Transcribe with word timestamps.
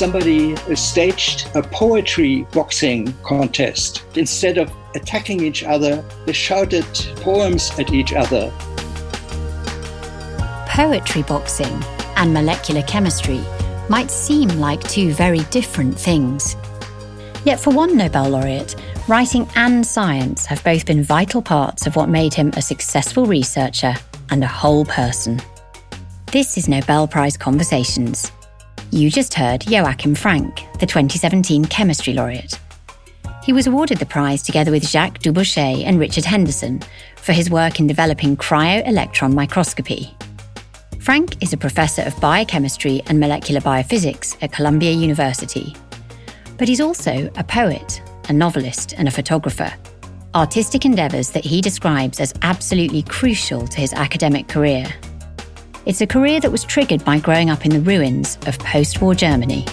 somebody 0.00 0.56
staged 0.74 1.46
a 1.54 1.62
poetry 1.62 2.46
boxing 2.52 3.12
contest. 3.22 4.02
Instead 4.14 4.56
of 4.56 4.72
attacking 4.94 5.42
each 5.42 5.62
other, 5.62 6.02
they 6.24 6.32
shouted 6.32 6.86
poems 7.16 7.70
at 7.78 7.92
each 7.92 8.14
other. 8.14 8.50
Poetry 10.66 11.22
boxing 11.24 11.84
and 12.16 12.32
molecular 12.32 12.82
chemistry 12.84 13.42
might 13.90 14.10
seem 14.10 14.48
like 14.58 14.82
two 14.88 15.12
very 15.12 15.40
different 15.50 15.98
things. 15.98 16.56
Yet, 17.44 17.60
for 17.60 17.74
one 17.74 17.94
Nobel 17.94 18.30
laureate, 18.30 18.76
writing 19.06 19.46
and 19.54 19.86
science 19.86 20.46
have 20.46 20.64
both 20.64 20.86
been 20.86 21.04
vital 21.04 21.42
parts 21.42 21.86
of 21.86 21.94
what 21.94 22.08
made 22.08 22.32
him 22.32 22.54
a 22.56 22.62
successful 22.62 23.26
researcher 23.26 23.94
and 24.30 24.42
a 24.42 24.46
whole 24.46 24.86
person. 24.86 25.42
This 26.32 26.56
is 26.56 26.68
Nobel 26.68 27.06
Prize 27.06 27.36
Conversations. 27.36 28.32
You 28.92 29.08
just 29.08 29.34
heard 29.34 29.70
Joachim 29.70 30.16
Frank, 30.16 30.66
the 30.80 30.86
2017 30.86 31.64
Chemistry 31.66 32.12
Laureate. 32.12 32.58
He 33.44 33.52
was 33.52 33.68
awarded 33.68 33.98
the 33.98 34.06
prize 34.06 34.42
together 34.42 34.72
with 34.72 34.88
Jacques 34.88 35.20
Dubochet 35.20 35.84
and 35.84 36.00
Richard 36.00 36.24
Henderson 36.24 36.82
for 37.14 37.32
his 37.32 37.50
work 37.50 37.78
in 37.78 37.86
developing 37.86 38.36
cryo-electron 38.36 39.32
microscopy. 39.32 40.12
Frank 40.98 41.40
is 41.40 41.52
a 41.52 41.56
professor 41.56 42.02
of 42.02 42.20
biochemistry 42.20 43.00
and 43.06 43.20
molecular 43.20 43.60
biophysics 43.60 44.36
at 44.42 44.50
Columbia 44.50 44.90
University. 44.90 45.76
But 46.58 46.66
he's 46.66 46.80
also 46.80 47.30
a 47.36 47.44
poet, 47.44 48.02
a 48.28 48.32
novelist, 48.32 48.94
and 48.94 49.06
a 49.06 49.12
photographer. 49.12 49.72
Artistic 50.34 50.84
endeavours 50.84 51.30
that 51.30 51.44
he 51.44 51.60
describes 51.60 52.18
as 52.18 52.34
absolutely 52.42 53.02
crucial 53.02 53.68
to 53.68 53.80
his 53.80 53.92
academic 53.92 54.48
career 54.48 54.92
it's 55.86 56.00
a 56.00 56.06
career 56.06 56.40
that 56.40 56.50
was 56.50 56.64
triggered 56.64 57.04
by 57.04 57.18
growing 57.18 57.50
up 57.50 57.64
in 57.64 57.72
the 57.72 57.80
ruins 57.80 58.38
of 58.46 58.58
post 58.58 59.00
war 59.00 59.14
Germany. 59.14 59.66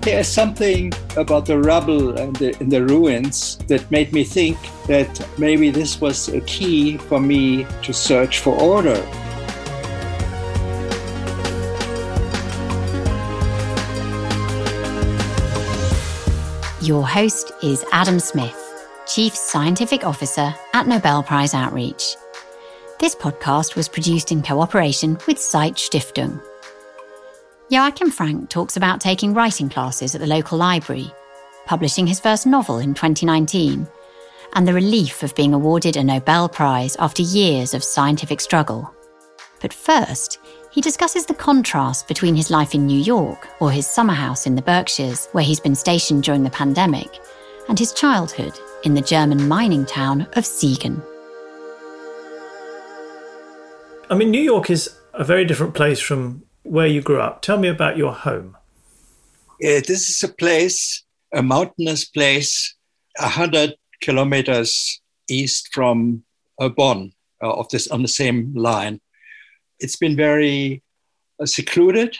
There's 0.00 0.26
something 0.26 0.92
about 1.16 1.46
the 1.46 1.58
rubble 1.58 2.18
and 2.18 2.34
the, 2.34 2.56
and 2.58 2.72
the, 2.72 2.84
ruins 2.84 3.58
that 3.68 3.88
made 3.92 4.12
me 4.12 4.24
think 4.24 4.58
that 4.88 5.28
maybe 5.38 5.70
this 5.70 6.00
was 6.00 6.28
a 6.28 6.40
key 6.40 6.98
for 6.98 7.20
me 7.20 7.64
to 7.82 7.92
search 7.92 8.40
for 8.40 8.60
order. 8.60 9.00
Your 16.80 17.06
host 17.06 17.52
is 17.62 17.84
Adam 17.92 18.18
Smith, 18.18 18.58
Chief 19.06 19.32
Scientific 19.36 20.04
Officer 20.04 20.52
at 20.74 20.88
Nobel 20.88 21.22
Prize 21.22 21.54
Outreach. 21.54 22.16
This 23.02 23.16
podcast 23.16 23.74
was 23.74 23.88
produced 23.88 24.30
in 24.30 24.44
cooperation 24.44 25.18
with 25.26 25.36
Zeit 25.36 25.74
Stiftung. 25.74 26.40
Joachim 27.68 28.12
Frank 28.12 28.48
talks 28.48 28.76
about 28.76 29.00
taking 29.00 29.34
writing 29.34 29.68
classes 29.68 30.14
at 30.14 30.20
the 30.20 30.26
local 30.28 30.56
library, 30.56 31.12
publishing 31.66 32.06
his 32.06 32.20
first 32.20 32.46
novel 32.46 32.78
in 32.78 32.94
2019, 32.94 33.88
and 34.52 34.68
the 34.68 34.72
relief 34.72 35.24
of 35.24 35.34
being 35.34 35.52
awarded 35.52 35.96
a 35.96 36.04
Nobel 36.04 36.48
Prize 36.48 36.94
after 37.00 37.22
years 37.22 37.74
of 37.74 37.82
scientific 37.82 38.40
struggle. 38.40 38.88
But 39.60 39.74
first, 39.74 40.38
he 40.70 40.80
discusses 40.80 41.26
the 41.26 41.34
contrast 41.34 42.06
between 42.06 42.36
his 42.36 42.52
life 42.52 42.72
in 42.72 42.86
New 42.86 43.00
York 43.00 43.48
or 43.58 43.72
his 43.72 43.84
summer 43.84 44.14
house 44.14 44.46
in 44.46 44.54
the 44.54 44.62
Berkshires, 44.62 45.26
where 45.32 45.42
he's 45.42 45.58
been 45.58 45.74
stationed 45.74 46.22
during 46.22 46.44
the 46.44 46.50
pandemic, 46.50 47.18
and 47.68 47.80
his 47.80 47.92
childhood 47.92 48.56
in 48.84 48.94
the 48.94 49.02
German 49.02 49.48
mining 49.48 49.86
town 49.86 50.20
of 50.34 50.44
Siegen. 50.44 51.02
I 54.12 54.14
mean, 54.14 54.30
New 54.30 54.42
York 54.42 54.68
is 54.68 54.94
a 55.14 55.24
very 55.24 55.46
different 55.46 55.72
place 55.72 55.98
from 55.98 56.42
where 56.64 56.86
you 56.86 57.00
grew 57.00 57.18
up. 57.18 57.40
Tell 57.40 57.56
me 57.56 57.68
about 57.68 57.96
your 57.96 58.12
home. 58.12 58.58
Uh, 59.64 59.80
this 59.88 60.10
is 60.10 60.22
a 60.22 60.28
place, 60.28 61.02
a 61.32 61.42
mountainous 61.42 62.04
place, 62.04 62.74
100 63.18 63.74
kilometers 64.02 65.00
east 65.30 65.70
from 65.72 66.24
uh, 66.60 66.68
Bonn, 66.68 67.14
uh, 67.42 67.54
of 67.54 67.70
this, 67.70 67.88
on 67.88 68.02
the 68.02 68.08
same 68.22 68.52
line. 68.54 69.00
It's 69.80 69.96
been 69.96 70.14
very 70.14 70.82
uh, 71.40 71.46
secluded 71.46 72.14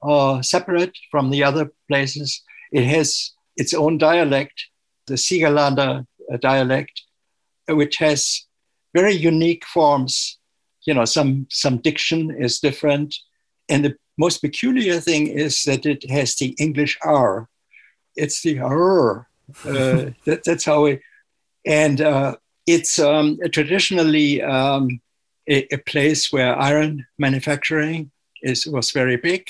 or 0.00 0.42
separate 0.42 0.98
from 1.12 1.30
the 1.30 1.44
other 1.44 1.70
places. 1.86 2.42
It 2.72 2.86
has 2.86 3.30
its 3.56 3.72
own 3.72 3.98
dialect, 3.98 4.64
the 5.06 5.14
Siegerlander 5.14 6.04
uh, 6.28 6.36
dialect, 6.38 7.02
which 7.68 7.98
has 7.98 8.46
very 8.92 9.14
unique 9.14 9.64
forms 9.64 10.35
you 10.86 10.94
know, 10.94 11.04
some 11.04 11.46
some 11.50 11.78
diction 11.78 12.30
is 12.30 12.60
different, 12.60 13.14
and 13.68 13.84
the 13.84 13.96
most 14.16 14.38
peculiar 14.38 15.00
thing 15.00 15.26
is 15.26 15.62
that 15.64 15.84
it 15.84 16.08
has 16.08 16.36
the 16.36 16.54
English 16.58 16.98
R. 17.02 17.48
It's 18.14 18.40
the 18.42 18.60
R. 18.60 19.28
Uh, 19.64 20.10
that, 20.24 20.42
that's 20.44 20.64
how 20.64 20.84
we, 20.84 21.00
and 21.66 22.00
uh, 22.00 22.36
it's 22.66 22.98
um, 22.98 23.38
traditionally 23.52 24.42
um, 24.42 25.00
a, 25.48 25.66
a, 25.74 25.78
place 25.78 26.32
where 26.32 26.58
iron 26.58 27.06
manufacturing 27.18 28.10
is 28.42 28.66
was 28.66 28.92
very 28.92 29.16
big, 29.16 29.46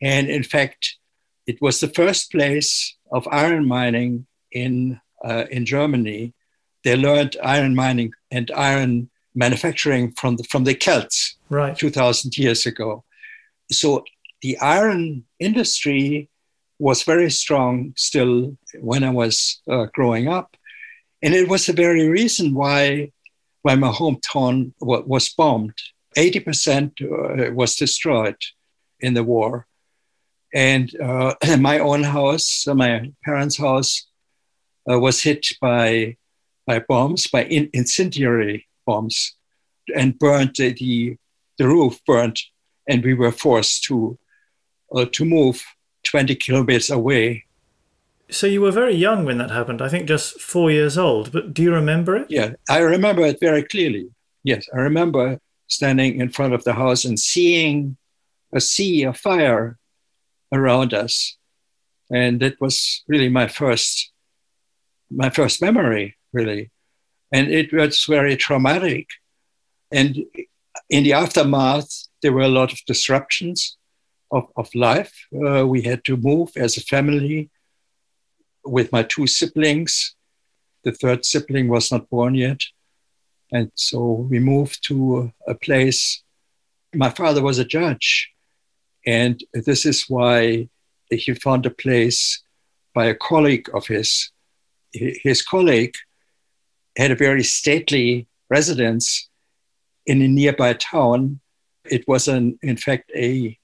and 0.00 0.28
in 0.28 0.44
fact, 0.44 0.96
it 1.46 1.60
was 1.60 1.80
the 1.80 1.88
first 1.88 2.30
place 2.30 2.96
of 3.10 3.28
iron 3.30 3.66
mining 3.66 4.26
in 4.52 5.00
uh, 5.24 5.44
in 5.50 5.66
Germany. 5.66 6.34
They 6.84 6.96
learned 6.96 7.36
iron 7.42 7.74
mining 7.74 8.12
and 8.30 8.50
iron 8.50 9.10
manufacturing 9.34 10.12
from 10.12 10.36
the, 10.36 10.44
from 10.44 10.64
the 10.64 10.74
Celts 10.74 11.36
right. 11.48 11.76
2000 11.76 12.36
years 12.36 12.66
ago. 12.66 13.04
So 13.70 14.04
the 14.42 14.58
iron 14.58 15.24
industry 15.38 16.28
was 16.78 17.04
very 17.04 17.30
strong 17.30 17.94
still 17.96 18.56
when 18.80 19.04
I 19.04 19.10
was 19.10 19.62
uh, 19.70 19.86
growing 19.94 20.28
up. 20.28 20.56
And 21.22 21.34
it 21.34 21.48
was 21.48 21.66
the 21.66 21.72
very 21.72 22.08
reason 22.08 22.54
why, 22.54 23.12
why 23.62 23.76
my 23.76 23.90
hometown 23.90 24.72
w- 24.80 25.04
was 25.06 25.28
bombed. 25.28 25.74
80% 26.16 27.00
uh, 27.00 27.52
was 27.54 27.76
destroyed 27.76 28.36
in 29.00 29.14
the 29.14 29.22
war. 29.22 29.66
And 30.52 30.92
uh, 31.00 31.34
my 31.58 31.78
own 31.78 32.02
house, 32.02 32.66
my 32.66 33.12
parents' 33.24 33.56
house, 33.56 34.08
uh, 34.90 34.98
was 34.98 35.22
hit 35.22 35.46
by, 35.60 36.16
by 36.66 36.80
bombs, 36.80 37.28
by 37.28 37.44
in- 37.44 37.70
incendiary 37.72 38.66
bombs 38.86 39.36
and 39.96 40.18
burned 40.18 40.54
the, 40.56 40.72
the, 40.72 41.16
the 41.58 41.66
roof 41.66 42.00
burned 42.06 42.38
and 42.88 43.04
we 43.04 43.14
were 43.14 43.32
forced 43.32 43.84
to 43.84 44.18
uh, 44.94 45.06
to 45.12 45.24
move 45.24 45.64
20 46.04 46.34
kilometers 46.34 46.90
away. 46.90 47.44
So 48.30 48.46
you 48.46 48.60
were 48.60 48.70
very 48.70 48.94
young 48.94 49.24
when 49.24 49.38
that 49.38 49.50
happened 49.50 49.82
i 49.82 49.88
think 49.88 50.08
just 50.08 50.40
four 50.40 50.70
years 50.70 50.96
old 50.96 51.32
but 51.32 51.52
do 51.52 51.62
you 51.62 51.72
remember 51.72 52.16
it? 52.16 52.26
Yeah 52.30 52.52
i 52.70 52.78
remember 52.78 53.22
it 53.26 53.38
very 53.40 53.62
clearly. 53.62 54.10
Yes 54.42 54.66
i 54.74 54.78
remember 54.78 55.38
standing 55.68 56.20
in 56.20 56.28
front 56.28 56.54
of 56.54 56.64
the 56.64 56.72
house 56.72 57.04
and 57.04 57.18
seeing 57.18 57.96
a 58.54 58.60
sea 58.60 59.04
of 59.04 59.16
fire 59.16 59.78
around 60.52 60.92
us. 60.92 61.36
And 62.10 62.40
that 62.40 62.60
was 62.60 63.02
really 63.08 63.28
my 63.28 63.48
first 63.48 64.12
my 65.10 65.30
first 65.30 65.60
memory 65.60 66.16
really 66.32 66.70
and 67.32 67.48
it 67.50 67.72
was 67.72 68.04
very 68.04 68.36
traumatic. 68.36 69.08
And 69.90 70.24
in 70.88 71.04
the 71.04 71.14
aftermath, 71.14 71.88
there 72.20 72.32
were 72.32 72.42
a 72.42 72.48
lot 72.48 72.72
of 72.72 72.78
disruptions 72.86 73.76
of, 74.30 74.44
of 74.56 74.68
life. 74.74 75.12
Uh, 75.34 75.66
we 75.66 75.82
had 75.82 76.04
to 76.04 76.16
move 76.16 76.50
as 76.56 76.76
a 76.76 76.82
family 76.82 77.50
with 78.64 78.92
my 78.92 79.02
two 79.02 79.26
siblings. 79.26 80.14
The 80.84 80.92
third 80.92 81.24
sibling 81.24 81.68
was 81.68 81.90
not 81.90 82.08
born 82.10 82.34
yet. 82.34 82.60
And 83.50 83.70
so 83.74 84.26
we 84.30 84.38
moved 84.38 84.86
to 84.88 85.32
a 85.46 85.54
place. 85.54 86.22
My 86.94 87.10
father 87.10 87.42
was 87.42 87.58
a 87.58 87.64
judge. 87.64 88.30
And 89.06 89.42
this 89.52 89.84
is 89.84 90.04
why 90.08 90.68
he 91.10 91.34
found 91.34 91.66
a 91.66 91.70
place 91.70 92.42
by 92.94 93.06
a 93.06 93.14
colleague 93.14 93.68
of 93.74 93.86
his. 93.86 94.30
His 94.92 95.40
colleague 95.40 95.94
had 96.96 97.10
a 97.10 97.16
very 97.16 97.42
stately 97.42 98.26
residence 98.50 99.28
in 100.06 100.22
a 100.22 100.28
nearby 100.28 100.74
town. 100.74 101.40
It 101.84 102.06
was, 102.06 102.28
an, 102.28 102.58
in 102.62 102.76
fact, 102.76 103.10
a 103.14 103.58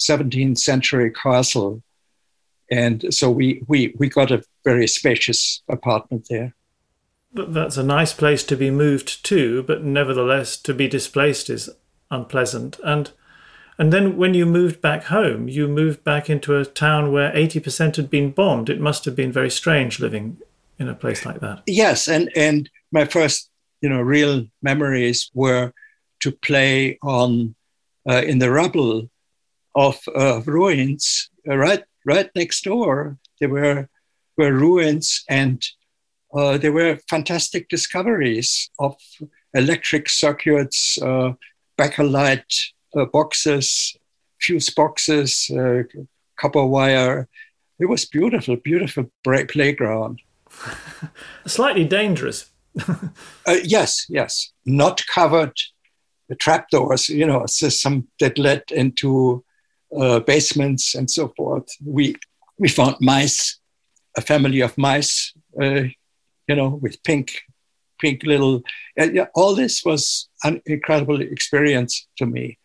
17th 0.00 0.58
century 0.58 1.12
castle. 1.12 1.82
And 2.70 3.12
so 3.12 3.30
we, 3.30 3.62
we, 3.66 3.94
we 3.98 4.08
got 4.08 4.30
a 4.30 4.42
very 4.64 4.86
spacious 4.86 5.62
apartment 5.68 6.26
there. 6.28 6.54
That's 7.32 7.76
a 7.76 7.82
nice 7.82 8.14
place 8.14 8.42
to 8.44 8.56
be 8.56 8.70
moved 8.70 9.24
to, 9.26 9.62
but 9.64 9.84
nevertheless, 9.84 10.56
to 10.58 10.72
be 10.72 10.88
displaced 10.88 11.50
is 11.50 11.68
unpleasant. 12.10 12.78
And 12.84 13.10
and 13.80 13.92
then 13.92 14.16
when 14.16 14.34
you 14.34 14.44
moved 14.44 14.80
back 14.80 15.04
home, 15.04 15.48
you 15.48 15.68
moved 15.68 16.02
back 16.02 16.28
into 16.28 16.56
a 16.56 16.64
town 16.64 17.12
where 17.12 17.32
80% 17.32 17.94
had 17.94 18.10
been 18.10 18.32
bombed. 18.32 18.68
It 18.68 18.80
must 18.80 19.04
have 19.04 19.14
been 19.14 19.30
very 19.30 19.50
strange 19.50 20.00
living 20.00 20.38
in 20.78 20.88
a 20.88 20.94
place 20.94 21.24
like 21.26 21.40
that. 21.40 21.62
Yes, 21.66 22.08
and 22.08 22.30
and 22.36 22.70
my 22.92 23.04
first 23.04 23.50
you 23.80 23.88
know 23.88 24.00
real 24.00 24.46
memories 24.62 25.30
were 25.34 25.72
to 26.20 26.32
play 26.32 26.98
on 27.02 27.54
uh, 28.08 28.22
in 28.26 28.38
the 28.38 28.50
rubble 28.50 29.10
of 29.74 29.96
uh, 30.16 30.40
ruins 30.46 31.30
uh, 31.48 31.56
right 31.56 31.82
right 32.08 32.30
next 32.34 32.64
door, 32.64 33.18
there 33.38 33.50
were, 33.50 33.88
were 34.36 34.52
ruins 34.52 35.24
and 35.28 35.62
uh, 36.34 36.58
there 36.58 36.72
were 36.72 36.98
fantastic 37.08 37.68
discoveries 37.68 38.70
of 38.78 38.96
electric 39.54 40.08
circuits, 40.08 40.98
uh, 41.02 41.32
bakelite 41.78 42.72
uh, 42.96 43.04
boxes, 43.06 43.96
fuse 44.40 44.70
boxes, 44.70 45.50
copper 46.36 46.64
wire. 46.64 47.28
It 47.78 47.86
was 47.86 48.04
beautiful, 48.04 48.56
beautiful 48.56 49.10
playground. 49.24 50.20
Slightly 51.46 51.84
dangerous. 51.84 52.50
uh, 52.88 53.56
yes, 53.64 54.06
yes. 54.08 54.52
Not 54.64 55.02
covered 55.06 55.56
The 56.28 56.36
trapdoors, 56.36 57.08
you 57.08 57.26
know, 57.26 57.46
some 57.46 58.08
that 58.20 58.38
led 58.38 58.62
into 58.70 59.42
uh, 59.98 60.20
basements 60.20 60.94
and 60.94 61.10
so 61.10 61.32
forth. 61.36 61.68
We 61.84 62.16
we 62.58 62.68
found 62.68 62.96
mice, 63.00 63.60
a 64.16 64.20
family 64.20 64.60
of 64.62 64.76
mice, 64.76 65.32
uh, 65.62 65.84
you 66.48 66.56
know, 66.56 66.78
with 66.82 67.02
pink, 67.02 67.42
pink 68.00 68.24
little. 68.24 68.62
Uh, 69.00 69.10
yeah, 69.12 69.28
all 69.34 69.54
this 69.54 69.84
was 69.84 70.28
an 70.42 70.60
incredible 70.66 71.20
experience 71.20 72.08
to 72.18 72.26
me, 72.26 72.58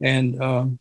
and 0.00 0.40
um, 0.40 0.78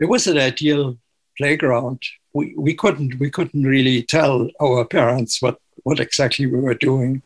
it 0.00 0.08
was 0.08 0.26
an 0.26 0.38
ideal 0.38 0.98
playground. 1.38 2.02
We 2.34 2.54
we 2.56 2.74
couldn't 2.74 3.20
we 3.20 3.30
couldn't 3.30 3.62
really 3.62 4.02
tell 4.02 4.48
our 4.60 4.84
parents 4.84 5.40
what 5.40 5.58
what 5.84 6.00
exactly 6.00 6.46
we 6.46 6.60
were 6.60 6.74
doing. 6.74 7.22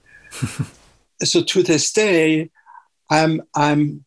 so 1.23 1.43
to 1.43 1.63
this 1.63 1.93
day, 1.93 2.51
I'm 3.11 3.43
I'm 3.55 4.05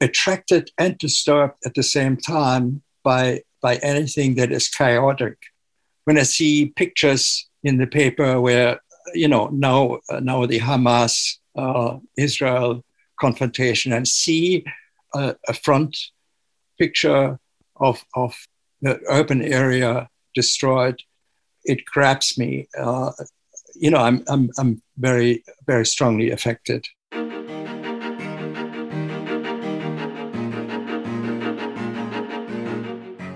attracted 0.00 0.70
and 0.78 0.98
disturbed 0.98 1.54
at 1.64 1.74
the 1.74 1.82
same 1.82 2.16
time 2.16 2.82
by 3.02 3.42
by 3.62 3.76
anything 3.76 4.36
that 4.36 4.52
is 4.52 4.68
chaotic. 4.68 5.38
When 6.04 6.18
I 6.18 6.22
see 6.22 6.72
pictures 6.76 7.48
in 7.62 7.78
the 7.78 7.86
paper 7.86 8.40
where 8.40 8.80
you 9.14 9.28
know 9.28 9.48
now 9.48 9.98
now 10.20 10.46
the 10.46 10.60
Hamas 10.60 11.38
uh, 11.56 11.98
Israel 12.16 12.84
confrontation 13.18 13.92
and 13.92 14.06
see 14.06 14.64
a, 15.14 15.34
a 15.48 15.54
front 15.54 15.96
picture 16.78 17.38
of 17.76 18.04
of 18.14 18.34
the 18.82 19.00
urban 19.08 19.42
area 19.42 20.08
destroyed, 20.34 21.02
it 21.64 21.84
grabs 21.86 22.38
me. 22.38 22.68
Uh, 22.78 23.12
you 23.78 23.90
know, 23.90 23.98
I'm, 23.98 24.24
I'm, 24.28 24.50
I'm 24.58 24.82
very, 24.96 25.44
very 25.66 25.86
strongly 25.86 26.30
affected. 26.30 26.86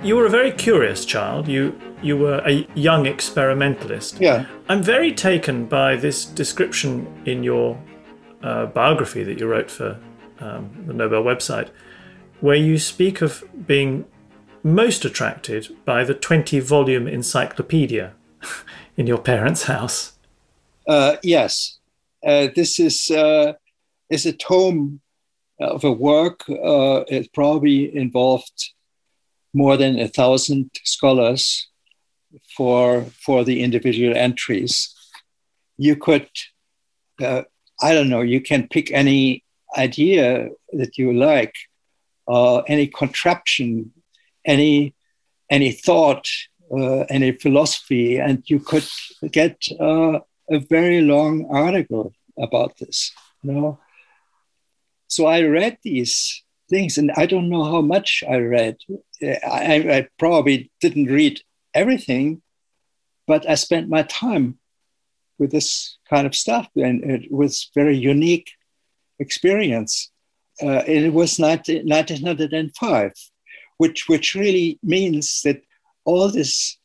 You 0.02 0.16
were 0.16 0.26
a 0.26 0.30
very 0.30 0.52
curious 0.52 1.04
child. 1.04 1.46
You 1.46 1.78
you 2.02 2.16
were 2.16 2.42
a 2.46 2.66
young 2.74 3.04
experimentalist. 3.06 4.18
Yeah. 4.18 4.46
I'm 4.70 4.82
very 4.82 5.12
taken 5.12 5.66
by 5.66 5.96
this 5.96 6.24
description 6.24 7.06
in 7.26 7.42
your 7.42 7.78
uh, 8.42 8.66
biography 8.66 9.22
that 9.24 9.38
you 9.38 9.46
wrote 9.46 9.70
for 9.70 10.00
um, 10.38 10.70
the 10.86 10.94
Nobel 10.94 11.22
website, 11.22 11.68
where 12.40 12.56
you 12.56 12.78
speak 12.78 13.20
of 13.20 13.44
being 13.66 14.06
most 14.62 15.04
attracted 15.04 15.76
by 15.84 16.04
the 16.04 16.14
20 16.14 16.60
volume 16.60 17.06
encyclopedia 17.06 18.14
in 18.96 19.06
your 19.06 19.18
parents' 19.18 19.64
house. 19.64 20.18
Uh, 20.90 21.16
yes, 21.22 21.78
uh, 22.26 22.48
this 22.56 22.80
is 22.80 23.12
uh, 23.12 23.52
is 24.08 24.26
a 24.26 24.32
tome 24.32 25.00
of 25.60 25.84
a 25.84 25.92
work. 25.92 26.40
Uh, 26.50 27.04
it 27.06 27.32
probably 27.32 27.94
involved 27.94 28.72
more 29.54 29.76
than 29.76 30.00
a 30.00 30.08
thousand 30.08 30.68
scholars 30.82 31.68
for 32.56 33.04
for 33.24 33.44
the 33.44 33.62
individual 33.62 34.16
entries. 34.16 34.92
You 35.78 35.94
could, 35.94 36.28
uh, 37.22 37.42
I 37.80 37.94
don't 37.94 38.10
know, 38.10 38.22
you 38.22 38.40
can 38.40 38.66
pick 38.66 38.90
any 38.90 39.44
idea 39.78 40.48
that 40.72 40.98
you 40.98 41.12
like, 41.12 41.54
any 42.66 42.88
contraption, 42.88 43.92
any 44.44 44.96
any 45.48 45.70
thought, 45.70 46.26
any 47.08 47.30
philosophy, 47.30 48.18
and 48.18 48.42
you 48.46 48.58
could 48.58 48.88
get 49.30 49.68
a 50.50 50.58
very 50.58 51.00
long 51.00 51.46
article 51.50 52.12
about 52.38 52.76
this. 52.78 53.12
You 53.42 53.52
know, 53.52 53.78
so 55.06 55.26
I 55.26 55.42
read 55.42 55.78
these 55.82 56.42
things, 56.68 56.98
and 56.98 57.10
I 57.16 57.26
don't 57.26 57.48
know 57.48 57.64
how 57.64 57.80
much 57.80 58.22
I 58.28 58.36
read. 58.36 58.76
I, 59.22 59.96
I 59.96 60.08
probably 60.18 60.70
didn't 60.80 61.06
read 61.06 61.40
everything, 61.74 62.42
but 63.26 63.48
I 63.48 63.54
spent 63.54 63.88
my 63.88 64.02
time 64.02 64.58
with 65.38 65.50
this 65.50 65.98
kind 66.08 66.26
of 66.26 66.34
stuff, 66.34 66.68
and 66.76 67.02
it 67.02 67.32
was 67.32 67.70
very 67.74 67.96
unique 67.96 68.50
experience. 69.18 70.10
Uh, 70.62 70.82
it 70.86 71.12
was 71.12 71.38
19, 71.38 71.88
1905, 71.88 73.12
which 73.78 74.08
which 74.08 74.34
really 74.34 74.78
means 74.82 75.40
that 75.42 75.62
all 76.04 76.28
this 76.28 76.76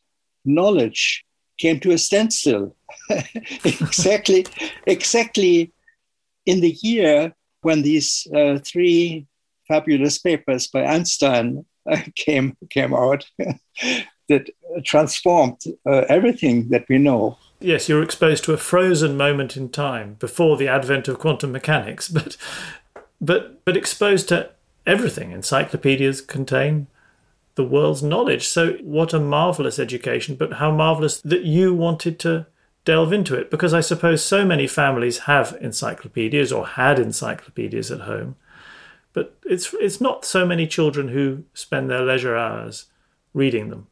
knowledge 0.46 1.25
came 1.57 1.80
to 1.80 1.92
a 1.92 1.98
standstill 1.98 2.75
exactly 3.63 4.46
exactly 4.86 5.72
in 6.46 6.62
the 6.62 6.78
year 6.81 7.34
when 7.62 7.81
these 7.81 8.28
uh, 8.36 8.60
three 8.60 9.25
fabulous 9.68 10.18
papers 10.19 10.68
by 10.68 10.86
Einstein 10.86 11.66
uh, 11.90 12.02
came 12.16 12.56
came 12.69 12.94
out 12.94 13.25
that 14.30 14.50
transformed 14.84 15.62
uh, 15.88 16.04
everything 16.10 16.69
that 16.69 16.86
we 16.90 16.98
know. 16.98 17.38
Yes, 17.60 17.88
you're 17.88 18.04
exposed 18.04 18.44
to 18.46 18.54
a 18.54 18.58
frozen 18.58 19.16
moment 19.18 19.56
in 19.56 19.69
time 19.69 20.16
before 20.19 20.58
the 20.58 20.68
advent 20.68 21.08
of 21.08 21.19
quantum 21.19 21.51
mechanics, 21.51 22.08
but 22.08 22.38
but 23.22 23.63
but 23.66 23.78
exposed 23.78 24.28
to 24.30 24.50
everything. 24.86 25.31
Encyclopedias 25.31 26.22
contain 26.22 26.88
the 27.56 27.63
world's 27.63 28.04
knowledge. 28.04 28.48
So, 28.48 28.74
what 28.81 29.13
a 29.13 29.19
marvelous 29.19 29.80
education, 29.80 30.36
but 30.36 30.54
how 30.54 30.72
marvelous 30.72 31.22
that 31.22 31.44
you 31.44 31.74
wanted 31.74 32.19
to 32.19 32.48
delve 32.86 33.12
into 33.12 33.36
it 33.36 33.50
because 33.50 33.74
I 33.74 33.81
suppose 33.81 34.24
so 34.24 34.46
many 34.46 34.68
families 34.68 35.19
have 35.19 35.57
encyclopedias 35.60 36.52
or 36.52 36.68
had 36.68 37.00
encyclopedias 37.00 37.92
at 37.92 38.02
home. 38.02 38.36
But 39.12 39.38
it's 39.46 39.74
it's 39.80 40.00
not 40.00 40.25
so 40.25 40.46
many 40.46 40.68
children 40.68 41.10
who 41.10 41.46
spend 41.53 41.89
their 41.89 42.03
leisure 42.03 42.38
hours 42.38 42.86
reading 43.34 43.70
them. 43.70 43.88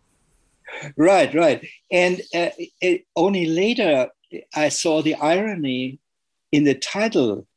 Right, 0.97 1.33
right. 1.33 1.65
And 1.91 2.21
uh, 2.33 2.49
it, 2.81 3.05
only 3.15 3.45
later 3.45 4.09
I 4.55 4.69
saw 4.69 5.01
the 5.01 5.15
irony 5.15 5.99
in 6.51 6.63
the 6.63 6.75
title. 6.75 7.47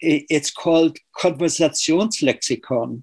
It's 0.00 0.50
called 0.50 0.98
Konversationslexikon, 1.16 3.02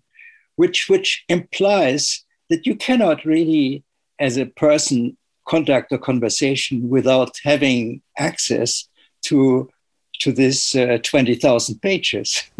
which 0.55 0.89
which 0.89 1.23
implies 1.29 2.25
that 2.49 2.65
you 2.65 2.75
cannot 2.75 3.25
really, 3.25 3.83
as 4.19 4.37
a 4.37 4.45
person, 4.45 5.17
conduct 5.47 5.91
a 5.91 5.97
conversation 5.97 6.89
without 6.89 7.31
having 7.43 8.01
access 8.17 8.87
to 9.23 9.69
to 10.19 10.31
this 10.33 10.75
uh, 10.75 10.97
20,000 11.01 11.81
pages. 11.81 12.43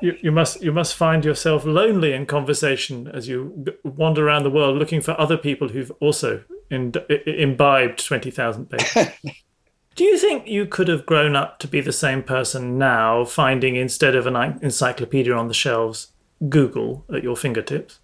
you, 0.00 0.16
you, 0.20 0.32
must 0.32 0.60
you 0.60 0.72
must 0.72 0.96
find 0.96 1.24
yourself 1.24 1.64
lonely 1.64 2.12
in 2.12 2.26
conversation 2.26 3.08
as 3.14 3.28
you 3.28 3.64
wander 3.84 4.26
around 4.26 4.42
the 4.42 4.50
world 4.50 4.76
looking 4.76 5.00
for 5.00 5.18
other 5.20 5.36
people 5.36 5.68
who've 5.68 5.92
also 6.00 6.42
in, 6.70 6.92
imbibed 7.26 8.04
20,000 8.04 8.68
pages. 8.70 9.08
Do 9.94 10.04
you 10.04 10.18
think 10.18 10.48
you 10.48 10.64
could 10.64 10.88
have 10.88 11.04
grown 11.04 11.36
up 11.36 11.58
to 11.58 11.68
be 11.68 11.82
the 11.82 11.92
same 11.92 12.22
person 12.22 12.78
now, 12.78 13.26
finding 13.26 13.76
instead 13.76 14.16
of 14.16 14.26
an 14.26 14.58
encyclopedia 14.62 15.34
on 15.34 15.48
the 15.48 15.54
shelves, 15.54 16.11
Google 16.48 17.04
at 17.14 17.22
your 17.22 17.36
fingertips? 17.36 18.00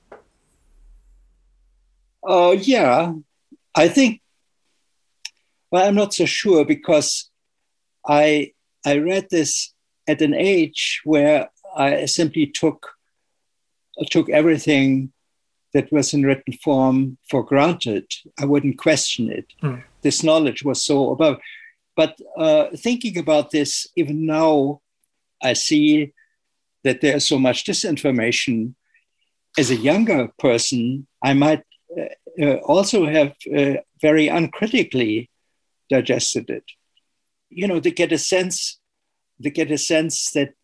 Oh, 2.22 2.52
yeah. 2.52 3.12
I 3.74 3.88
think, 3.88 4.20
well, 5.70 5.86
I'm 5.86 5.94
not 5.94 6.14
so 6.14 6.24
sure 6.24 6.64
because 6.64 7.30
I, 8.06 8.52
I 8.84 8.98
read 8.98 9.28
this 9.30 9.72
at 10.06 10.22
an 10.22 10.34
age 10.34 11.00
where 11.04 11.50
I 11.76 12.06
simply 12.06 12.46
took, 12.46 12.94
took 14.10 14.28
everything 14.30 15.12
that 15.74 15.92
was 15.92 16.14
in 16.14 16.22
written 16.22 16.54
form 16.64 17.18
for 17.28 17.44
granted. 17.44 18.06
I 18.40 18.46
wouldn't 18.46 18.78
question 18.78 19.30
it. 19.30 19.46
Mm. 19.62 19.82
This 20.02 20.22
knowledge 20.22 20.64
was 20.64 20.82
so 20.82 21.10
above. 21.10 21.38
But 21.94 22.18
uh, 22.36 22.68
thinking 22.76 23.18
about 23.18 23.50
this, 23.50 23.86
even 23.96 24.24
now, 24.24 24.80
I 25.42 25.52
see 25.52 26.12
that 26.88 27.02
there's 27.02 27.28
so 27.28 27.38
much 27.38 27.64
disinformation. 27.64 28.74
As 29.58 29.70
a 29.70 29.76
younger 29.76 30.28
person, 30.38 31.06
I 31.22 31.34
might 31.34 31.62
uh, 31.96 32.44
uh, 32.44 32.54
also 32.72 33.06
have 33.06 33.34
uh, 33.54 33.74
very 34.00 34.28
uncritically 34.28 35.30
digested 35.90 36.48
it. 36.48 36.64
You 37.50 37.68
know, 37.68 37.80
to 37.80 37.90
get 37.90 38.10
a 38.12 38.18
sense, 38.18 38.78
to 39.42 39.50
get 39.50 39.70
a 39.70 39.78
sense 39.78 40.30
that 40.32 40.54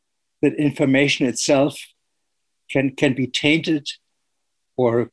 that 0.41 0.55
information 0.55 1.27
itself 1.27 1.79
can 2.71 2.97
can 2.97 3.13
be 3.15 3.27
tainted 3.27 3.87
or 4.77 5.11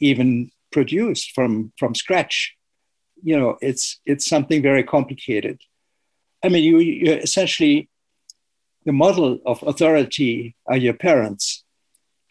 even 0.00 0.50
produced 0.70 1.32
from 1.34 1.72
from 1.78 1.94
scratch. 1.94 2.54
You 3.22 3.38
know, 3.38 3.58
it's 3.60 4.00
it's 4.06 4.26
something 4.26 4.62
very 4.62 4.84
complicated. 4.84 5.60
I 6.44 6.48
mean, 6.48 6.64
you, 6.64 6.78
you 6.78 7.12
essentially 7.14 7.88
the 8.88 8.92
model 8.92 9.38
of 9.44 9.62
authority 9.64 10.56
are 10.66 10.78
your 10.78 10.94
parents. 10.94 11.62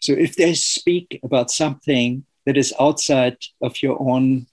So 0.00 0.12
if 0.12 0.34
they 0.34 0.54
speak 0.54 1.20
about 1.22 1.52
something 1.52 2.24
that 2.46 2.56
is 2.56 2.74
outside 2.80 3.36
of 3.62 3.80
your 3.80 3.96
own 4.02 4.48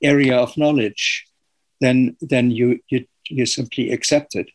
area 0.00 0.36
of 0.36 0.56
knowledge, 0.56 1.26
then 1.80 2.16
then 2.20 2.52
you 2.52 2.78
you 2.88 3.04
you 3.28 3.46
simply 3.46 3.90
accept 3.90 4.36
it. 4.36 4.48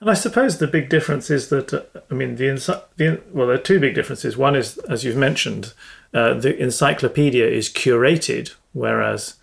And 0.00 0.10
I 0.10 0.14
suppose 0.14 0.58
the 0.58 0.66
big 0.66 0.88
difference 0.88 1.30
is 1.30 1.50
that 1.50 1.72
uh, 1.72 1.82
I 2.10 2.14
mean 2.14 2.34
the, 2.34 2.48
the 2.96 3.20
well 3.32 3.46
there 3.46 3.56
are 3.60 3.68
two 3.70 3.78
big 3.78 3.94
differences. 3.94 4.36
One 4.36 4.56
is 4.56 4.78
as 4.94 5.04
you've 5.04 5.24
mentioned, 5.28 5.72
uh, 6.12 6.34
the 6.34 6.52
encyclopedia 6.60 7.46
is 7.46 7.68
curated, 7.70 8.46
whereas 8.72 9.36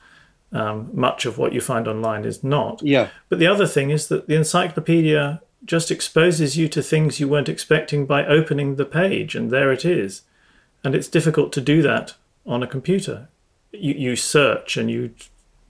um, 0.51 0.89
much 0.91 1.25
of 1.25 1.38
what 1.38 1.53
you 1.53 1.62
find 1.62 1.88
online 1.88 2.25
is 2.25 2.43
not. 2.43 2.81
Yeah. 2.83 3.07
But 3.29 3.39
the 3.39 3.48
other 3.48 3.67
thing 3.75 3.91
is 3.91 4.10
that 4.10 4.27
the 4.27 4.36
encyclopedia 4.36 5.41
just 5.65 5.91
exposes 5.91 6.58
you 6.58 6.68
to 6.70 6.82
things 6.82 7.20
you 7.20 7.27
weren't 7.27 7.50
expecting 7.50 8.06
by 8.06 8.25
opening 8.25 8.75
the 8.75 8.86
page, 8.86 9.36
and 9.36 9.51
there 9.51 9.72
it 9.72 9.86
is. 9.86 10.24
And 10.84 10.96
it's 10.96 11.08
difficult 11.08 11.53
to 11.53 11.62
do 11.62 11.82
that 11.84 12.15
on 12.46 12.63
a 12.63 12.68
computer. 12.68 13.30
You, 13.72 13.94
you 13.94 14.15
search 14.15 14.77
and 14.77 14.89
you 14.89 15.12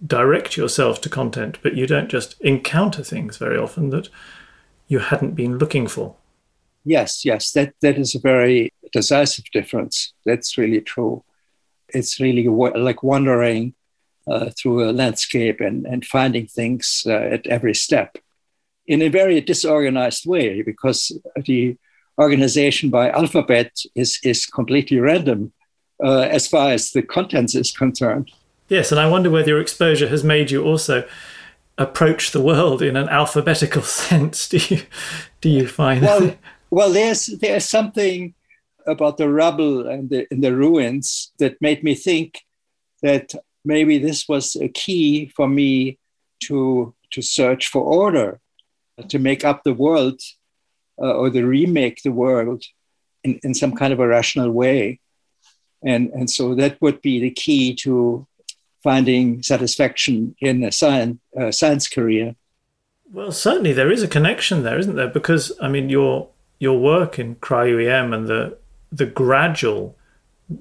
direct 0.06 0.58
yourself 0.58 1.02
to 1.02 1.10
content, 1.10 1.58
but 1.62 1.76
you 1.76 1.86
don't 1.86 2.10
just 2.10 2.40
encounter 2.42 3.04
things 3.04 3.38
very 3.38 3.58
often 3.58 3.90
that 3.90 4.10
you 4.88 5.00
hadn't 5.00 5.36
been 5.36 5.58
looking 5.58 5.88
for. 5.88 6.16
Yes, 6.84 7.24
yes, 7.24 7.52
that, 7.52 7.74
that 7.82 7.98
is 7.98 8.16
a 8.16 8.20
very 8.20 8.74
decisive 8.92 9.46
difference. 9.54 10.14
That's 10.26 10.58
really 10.58 10.82
true. 10.82 11.24
It's 11.90 12.20
really 12.20 12.48
like 12.48 13.04
wandering 13.04 13.76
uh, 14.28 14.50
through 14.58 14.90
a 14.90 14.92
landscape 14.92 15.60
and, 15.60 15.86
and 15.86 16.06
finding 16.06 16.48
things 16.48 17.04
uh, 17.06 17.12
at 17.12 17.46
every 17.48 17.76
step 17.76 18.18
in 18.92 19.02
a 19.02 19.08
very 19.08 19.40
disorganized 19.40 20.26
way 20.26 20.62
because 20.62 21.18
the 21.46 21.78
organization 22.20 22.90
by 22.90 23.10
alphabet 23.10 23.72
is, 23.96 24.20
is 24.22 24.46
completely 24.46 25.00
random 25.00 25.54
uh, 26.04 26.28
as 26.38 26.46
far 26.46 26.72
as 26.72 26.92
the 26.92 27.02
contents 27.02 27.56
is 27.56 27.72
concerned. 27.72 28.30
Yes, 28.68 28.92
and 28.92 29.00
I 29.00 29.08
wonder 29.08 29.30
whether 29.30 29.52
your 29.52 29.62
exposure 29.62 30.10
has 30.10 30.26
made 30.26 30.52
you 30.52 30.66
also 30.66 31.08
approach 31.78 32.32
the 32.32 32.42
world 32.42 32.82
in 32.82 32.98
an 32.98 33.08
alphabetical 33.08 33.82
sense. 34.04 34.50
Do 34.50 34.58
you 34.58 34.82
do 35.40 35.50
you 35.50 35.68
find? 35.68 36.02
Well, 36.02 36.36
well, 36.70 36.92
there's 36.92 37.28
there's 37.28 37.66
something 37.66 38.34
about 38.88 39.18
the 39.18 39.30
rubble 39.30 39.88
and 39.88 40.10
the, 40.10 40.28
and 40.32 40.44
the 40.44 40.54
ruins 40.54 41.32
that 41.40 41.62
made 41.62 41.82
me 41.82 41.96
think 41.96 42.40
that 43.04 43.34
maybe 43.64 44.00
this 44.00 44.28
was 44.28 44.58
a 44.58 44.68
key 44.68 45.32
for 45.36 45.48
me 45.48 45.98
to 46.48 46.94
to 47.12 47.22
search 47.22 47.68
for 47.68 47.84
order, 47.84 48.40
to 49.08 49.20
make 49.20 49.44
up 49.46 49.64
the 49.64 49.74
world 49.74 50.20
uh, 51.02 51.14
or 51.14 51.30
to 51.30 51.46
remake 51.46 52.02
the 52.04 52.12
world 52.12 52.64
in, 53.24 53.40
in 53.44 53.54
some 53.54 53.76
kind 53.76 53.94
of 53.94 54.00
a 54.00 54.08
rational 54.08 54.52
way. 54.52 55.00
And, 55.84 56.10
and 56.10 56.30
so 56.30 56.56
that 56.56 56.80
would 56.82 57.02
be 57.02 57.20
the 57.20 57.32
key 57.32 57.76
to 57.78 58.28
finding 58.84 59.42
satisfaction 59.44 60.36
in 60.40 60.64
a 60.64 60.72
science, 60.72 61.20
uh, 61.40 61.52
science 61.52 61.88
career. 61.88 62.36
Well, 63.12 63.32
certainly 63.32 63.74
there 63.74 63.92
is 63.92 64.04
a 64.04 64.08
connection 64.08 64.64
there, 64.64 64.80
isn't 64.80 64.96
there? 64.96 65.08
Because 65.08 65.52
I 65.62 65.68
mean, 65.68 65.90
your 65.90 66.30
your 66.60 66.80
work 66.80 67.20
in 67.20 67.36
cryo-EM 67.36 68.14
and 68.14 68.28
the 68.28 68.58
the 68.92 69.06
gradual 69.06 69.98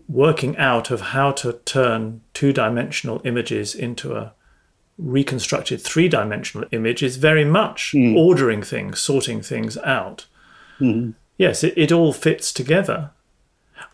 working 0.08 0.56
out 0.56 0.90
of 0.90 1.00
how 1.00 1.32
to 1.32 1.52
turn 1.64 2.20
two-dimensional 2.32 3.20
images 3.25 3.75
into 3.75 4.14
a 4.14 4.32
reconstructed 5.00 5.80
three-dimensional 5.80 6.69
image 6.73 7.02
is 7.02 7.16
very 7.16 7.45
much 7.45 7.92
mm. 7.95 8.16
ordering 8.16 8.62
things, 8.62 9.00
sorting 9.00 9.40
things 9.42 9.76
out. 9.78 10.26
Mm. 10.78 11.14
Yes, 11.38 11.64
it, 11.64 11.75
it 11.76 11.92
all 11.92 12.12
fits 12.12 12.52
together. 12.52 13.11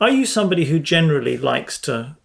Are 0.00 0.10
you 0.10 0.26
somebody 0.26 0.66
who 0.66 0.78
generally 0.78 1.36
likes 1.36 1.78
to 1.82 2.16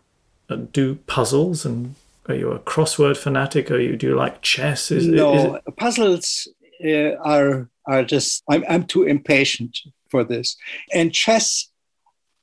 uh, 0.49 0.55
do 0.55 0.95
puzzles 0.95 1.65
and 1.65 1.95
are 2.27 2.35
you 2.35 2.51
a 2.51 2.59
crossword 2.59 3.17
fanatic? 3.17 3.71
Or 3.71 3.79
you 3.79 3.95
do 3.95 4.07
you 4.07 4.15
like 4.15 4.41
chess? 4.41 4.91
Is, 4.91 5.07
no, 5.07 5.33
is 5.35 5.43
it... 5.43 5.77
puzzles 5.77 6.47
uh, 6.83 7.15
are 7.23 7.69
are 7.85 8.03
just. 8.03 8.43
I'm 8.49 8.63
I'm 8.69 8.85
too 8.85 9.03
impatient 9.03 9.77
for 10.09 10.23
this. 10.23 10.55
And 10.93 11.13
chess, 11.13 11.69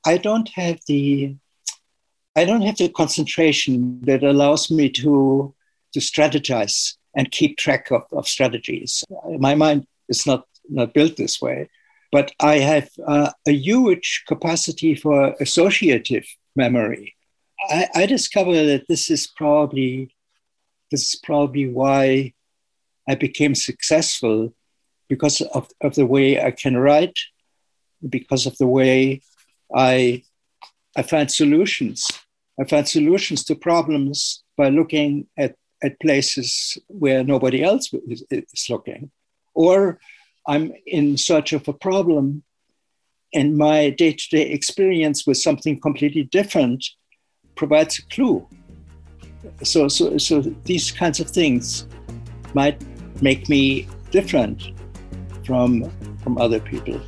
I 0.07 0.17
don't 0.17 0.49
have 0.51 0.81
the 0.87 1.37
I 2.37 2.45
don't 2.45 2.63
have 2.63 2.77
the 2.77 2.89
concentration 2.89 4.01
that 4.03 4.23
allows 4.23 4.71
me 4.71 4.89
to 4.91 5.55
to 5.93 6.01
strategize 6.01 6.95
and 7.17 7.31
keep 7.31 7.57
track 7.57 7.91
of, 7.91 8.03
of 8.13 8.29
strategies. 8.29 9.05
My 9.39 9.55
mind 9.55 9.87
is 10.09 10.27
not 10.27 10.45
not 10.69 10.95
built 10.95 11.17
this 11.17 11.41
way. 11.41 11.69
But 12.11 12.33
I 12.41 12.59
have 12.59 12.89
uh, 13.07 13.31
a 13.47 13.53
huge 13.53 14.25
capacity 14.27 14.95
for 14.95 15.35
associative 15.41 16.25
memory. 16.57 17.15
I, 17.69 17.87
I 17.95 18.07
discovered 18.07 18.65
that 18.65 18.89
this 18.89 19.11
is 19.11 19.27
probably 19.27 20.15
this 20.91 21.15
is 21.15 21.21
probably 21.21 21.69
why 21.69 22.33
I 23.07 23.15
became 23.15 23.55
successful 23.55 24.55
because 25.09 25.41
of, 25.41 25.69
of 25.83 25.95
the 25.95 26.07
way 26.07 26.41
I 26.41 26.51
can 26.51 26.77
write, 26.77 27.19
because 28.09 28.47
of 28.47 28.57
the 28.59 28.67
way 28.67 29.23
I 29.75 30.23
I 30.97 31.03
find 31.03 31.31
solutions. 31.31 32.07
I 32.61 32.65
find 32.65 32.89
solutions 32.89 33.45
to 33.45 33.55
problems 33.55 34.43
by 34.57 34.69
looking 34.69 35.27
at, 35.37 35.55
at 35.83 36.01
places 36.01 36.79
where 36.89 37.23
nobody 37.25 37.63
else 37.63 37.93
is, 38.31 38.67
looking. 38.69 39.11
Or 39.55 39.99
I'm 40.47 40.73
in 40.87 41.17
search 41.17 41.53
of 41.53 41.69
a 41.69 41.73
problem, 41.73 42.43
and 43.35 43.57
my 43.57 43.91
day 43.91 44.13
to 44.13 44.29
day 44.31 44.51
experience 44.51 45.27
with 45.27 45.37
something 45.37 45.81
completely 45.81 46.25
different 46.25 46.85
provides 47.55 47.99
a 47.99 48.03
clue. 48.15 48.47
So, 49.63 49.89
so, 49.89 50.19
so 50.19 50.41
these 50.65 50.91
kinds 50.91 51.21
of 51.21 51.31
things 51.31 51.87
might 52.55 52.83
make 53.23 53.49
me 53.49 53.87
different 54.11 54.73
from, 55.45 55.91
from 56.23 56.39
other 56.39 56.61
people. 56.61 57.01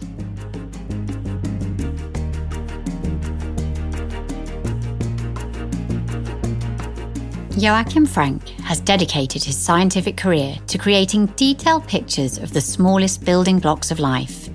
Joachim 7.60 8.06
Frank 8.06 8.48
has 8.60 8.80
dedicated 8.80 9.44
his 9.44 9.54
scientific 9.54 10.16
career 10.16 10.56
to 10.66 10.78
creating 10.78 11.26
detailed 11.36 11.86
pictures 11.86 12.38
of 12.38 12.54
the 12.54 12.60
smallest 12.60 13.22
building 13.22 13.58
blocks 13.58 13.90
of 13.90 14.00
life. 14.00 14.48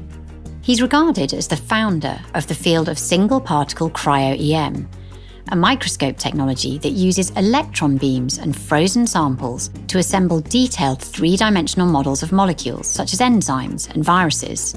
He's 0.64 0.82
regarded 0.82 1.32
as 1.32 1.48
the 1.48 1.56
founder 1.56 2.20
of 2.34 2.48
the 2.48 2.56
field 2.56 2.90
of 2.90 2.98
single 2.98 3.40
particle 3.40 3.92
cryo-EM, 3.92 4.90
a 5.52 5.56
microscope 5.56 6.18
technology 6.18 6.80
that 6.80 6.94
uses 6.94 7.30
electron 7.32 7.98
beams 7.98 8.40
and 8.40 8.58
frozen 8.58 9.06
samples 9.06 9.70
to 9.86 10.00
assemble 10.00 10.42
detailed 10.42 11.00
three 11.00 11.38
dimensional 11.38 11.88
models 11.88 12.24
of 12.24 12.32
molecules 12.32 12.88
such 12.88 13.14
as 13.14 13.20
enzymes 13.20 13.88
and 13.94 14.04
viruses. 14.04 14.76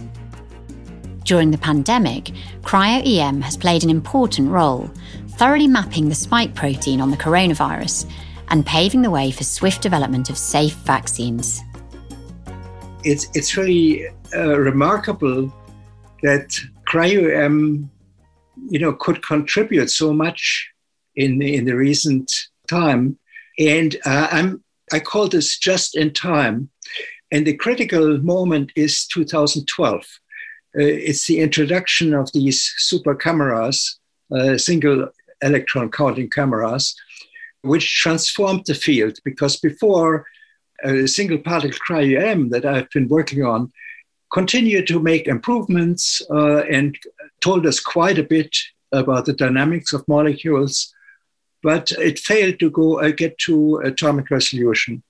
During 1.24 1.50
the 1.50 1.58
pandemic, 1.58 2.32
cryo-EM 2.60 3.40
has 3.40 3.56
played 3.56 3.84
an 3.84 3.90
important 3.90 4.50
role, 4.50 4.90
thoroughly 5.38 5.68
mapping 5.68 6.08
the 6.08 6.14
spike 6.14 6.54
protein 6.54 7.00
on 7.00 7.12
the 7.12 7.16
coronavirus 7.16 8.10
and 8.48 8.66
paving 8.66 9.02
the 9.02 9.10
way 9.10 9.30
for 9.30 9.44
swift 9.44 9.80
development 9.80 10.30
of 10.30 10.36
safe 10.36 10.74
vaccines. 10.78 11.62
It's, 13.04 13.28
it's 13.34 13.56
really 13.56 14.08
uh, 14.34 14.58
remarkable 14.58 15.52
that 16.24 16.50
cryo-EM 16.88 17.88
you 18.68 18.78
know, 18.80 18.92
could 18.92 19.22
contribute 19.22 19.90
so 19.90 20.12
much 20.12 20.68
in, 21.14 21.40
in 21.40 21.64
the 21.64 21.76
recent 21.76 22.32
time. 22.68 23.16
And 23.60 23.96
uh, 24.04 24.28
I'm, 24.32 24.64
I 24.92 24.98
call 24.98 25.28
this 25.28 25.56
just 25.58 25.96
in 25.96 26.12
time. 26.12 26.68
And 27.30 27.46
the 27.46 27.56
critical 27.56 28.18
moment 28.18 28.72
is 28.74 29.06
2012. 29.06 30.00
Uh, 30.00 30.02
it's 30.74 31.26
the 31.26 31.38
introduction 31.38 32.14
of 32.14 32.32
these 32.32 32.72
super 32.78 33.14
cameras, 33.14 33.98
uh, 34.36 34.58
single 34.58 35.08
electron 35.42 35.90
counting 35.90 36.30
cameras, 36.30 36.94
which 37.62 38.00
transformed 38.00 38.64
the 38.66 38.74
field 38.74 39.18
because 39.24 39.56
before 39.56 40.26
a 40.84 41.06
single 41.06 41.38
particle 41.38 41.78
cryo-EM 41.86 42.50
that 42.50 42.64
I've 42.64 42.90
been 42.90 43.08
working 43.08 43.44
on 43.44 43.72
continued 44.32 44.86
to 44.88 45.00
make 45.00 45.26
improvements 45.26 46.22
uh, 46.30 46.62
and 46.64 46.96
told 47.40 47.66
us 47.66 47.80
quite 47.80 48.18
a 48.18 48.22
bit 48.22 48.56
about 48.92 49.24
the 49.26 49.32
dynamics 49.32 49.92
of 49.92 50.06
molecules, 50.08 50.94
but 51.62 51.90
it 51.92 52.18
failed 52.18 52.58
to 52.60 52.70
go 52.70 53.00
uh, 53.00 53.10
get 53.10 53.36
to 53.38 53.78
atomic 53.78 54.30
resolution. 54.30 55.02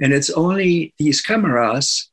And 0.00 0.12
it's 0.12 0.30
only 0.30 0.94
these 0.98 1.20
cameras 1.20 2.10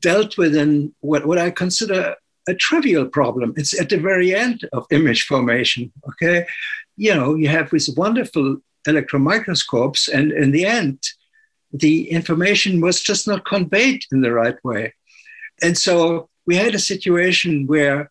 dealt 0.00 0.38
with 0.38 0.54
in 0.54 0.94
what, 1.00 1.26
what 1.26 1.38
I 1.38 1.50
consider 1.50 2.16
a 2.48 2.54
trivial 2.54 3.06
problem. 3.06 3.54
It's 3.56 3.78
at 3.78 3.88
the 3.88 3.98
very 3.98 4.34
end 4.34 4.68
of 4.72 4.86
image 4.90 5.26
formation. 5.26 5.92
Okay. 6.08 6.46
You 6.96 7.14
know, 7.14 7.34
you 7.34 7.48
have 7.48 7.70
these 7.70 7.90
wonderful 7.90 8.58
electron 8.86 9.22
microscopes, 9.22 10.08
and 10.08 10.32
in 10.32 10.52
the 10.52 10.64
end, 10.64 10.98
the 11.72 12.10
information 12.10 12.80
was 12.80 13.02
just 13.02 13.26
not 13.26 13.44
conveyed 13.44 14.04
in 14.12 14.20
the 14.20 14.32
right 14.32 14.56
way. 14.64 14.94
And 15.62 15.76
so 15.76 16.28
we 16.46 16.56
had 16.56 16.74
a 16.74 16.78
situation 16.78 17.66
where 17.66 18.10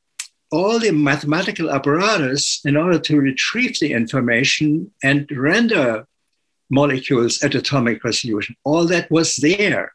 all 0.52 0.80
the 0.80 0.92
mathematical 0.92 1.72
apparatus, 1.72 2.62
in 2.66 2.78
order 2.78 3.00
to 3.00 3.20
retrieve 3.20 3.80
the 3.80 3.92
information 3.92 4.92
and 5.04 5.30
render 5.32 6.06
molecules 6.70 7.42
at 7.44 7.56
atomic 7.56 8.04
resolution, 8.04 8.56
all 8.64 8.86
that 8.86 9.10
was 9.10 9.38
there. 9.38 9.94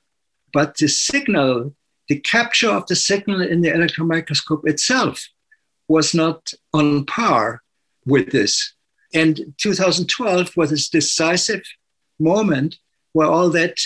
But 0.53 0.77
the 0.77 0.89
signal, 0.89 1.75
the 2.11 2.19
capture 2.19 2.69
of 2.69 2.85
the 2.89 2.97
signal 2.97 3.41
in 3.41 3.61
the 3.61 3.73
electron 3.73 4.09
microscope 4.09 4.67
itself 4.67 5.29
was 5.87 6.13
not 6.13 6.53
on 6.75 7.07
par 7.07 7.63
with 8.05 8.33
this. 8.33 8.75
And 9.15 9.55
2012 9.59 10.57
was 10.57 10.71
this 10.71 10.89
decisive 10.89 11.63
moment 12.19 12.79
where 13.13 13.29
all 13.29 13.49
that 13.51 13.77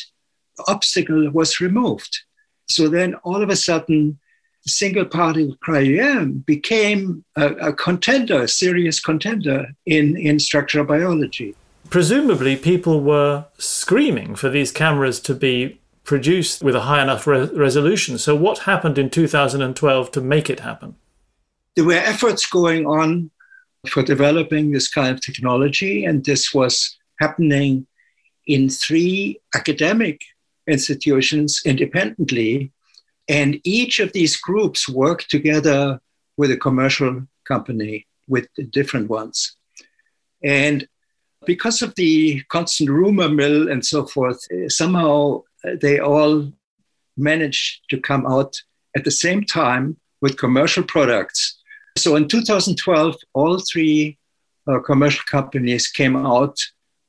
obstacle 0.67 1.31
was 1.33 1.61
removed. 1.61 2.21
So 2.67 2.89
then 2.89 3.15
all 3.25 3.43
of 3.43 3.51
a 3.51 3.57
sudden, 3.57 4.19
single 4.67 5.05
particle 5.05 5.59
cryo-EM 5.63 6.45
became 6.47 7.27
a, 7.37 7.49
a, 7.69 7.73
contender, 7.75 8.45
a 8.45 8.49
serious 8.49 9.01
contender 9.01 9.67
in, 9.85 10.17
in 10.17 10.39
structural 10.39 10.87
biology. 10.87 11.55
Presumably, 11.91 12.57
people 12.57 13.03
were 13.03 13.45
screaming 13.59 14.35
for 14.35 14.49
these 14.49 14.73
cameras 14.73 15.21
to 15.21 15.35
be 15.35 15.79
produced 16.05 16.63
with 16.63 16.77
a 16.77 16.83
high 16.83 17.03
enough 17.03 17.27
re- 17.27 17.51
resolution. 17.55 18.19
So, 18.19 18.37
what 18.37 18.61
happened 18.61 18.99
in 18.99 19.11
2012 19.11 20.11
to 20.13 20.21
make 20.21 20.49
it 20.51 20.61
happen? 20.61 20.97
There 21.75 21.85
were 21.85 21.95
efforts 21.95 22.47
going 22.47 22.87
on 22.87 23.31
for 23.89 24.03
developing 24.03 24.71
this 24.71 24.89
kind 24.89 25.11
of 25.15 25.21
technology, 25.21 26.05
and 26.05 26.25
this 26.25 26.55
was 26.55 26.97
happening 27.21 27.87
in 28.47 28.69
three 28.69 29.41
academic 29.55 30.21
institutions 30.67 31.63
independently. 31.65 32.73
And 33.29 33.61
each 33.65 34.01
of 34.01 34.13
these 34.13 34.37
groups 34.37 34.89
worked 34.89 35.31
together 35.31 36.01
with 36.37 36.51
a 36.51 36.57
commercial 36.57 37.27
company, 37.45 38.07
with 38.29 38.49
different 38.71 39.09
ones. 39.09 39.57
And 40.43 40.87
because 41.47 41.83
of 41.83 41.95
the 41.95 42.43
constant 42.49 42.91
rumor 42.91 43.29
mill 43.29 43.71
and 43.71 43.85
so 43.85 44.07
forth, 44.07 44.47
somehow 44.69 45.43
they 45.81 45.99
all 45.99 46.53
managed 47.17 47.83
to 47.91 48.01
come 48.01 48.27
out 48.27 48.57
at 48.97 49.05
the 49.05 49.11
same 49.11 49.45
time 49.45 49.97
with 50.21 50.39
commercial 50.39 50.83
products. 50.83 51.61
So 51.97 52.17
in 52.17 52.29
2012, 52.29 53.17
all 53.35 53.61
three 53.61 54.19
uh, 54.67 54.81
commercial 54.81 55.23
companies 55.31 55.89
came 55.89 56.17
out 56.17 56.59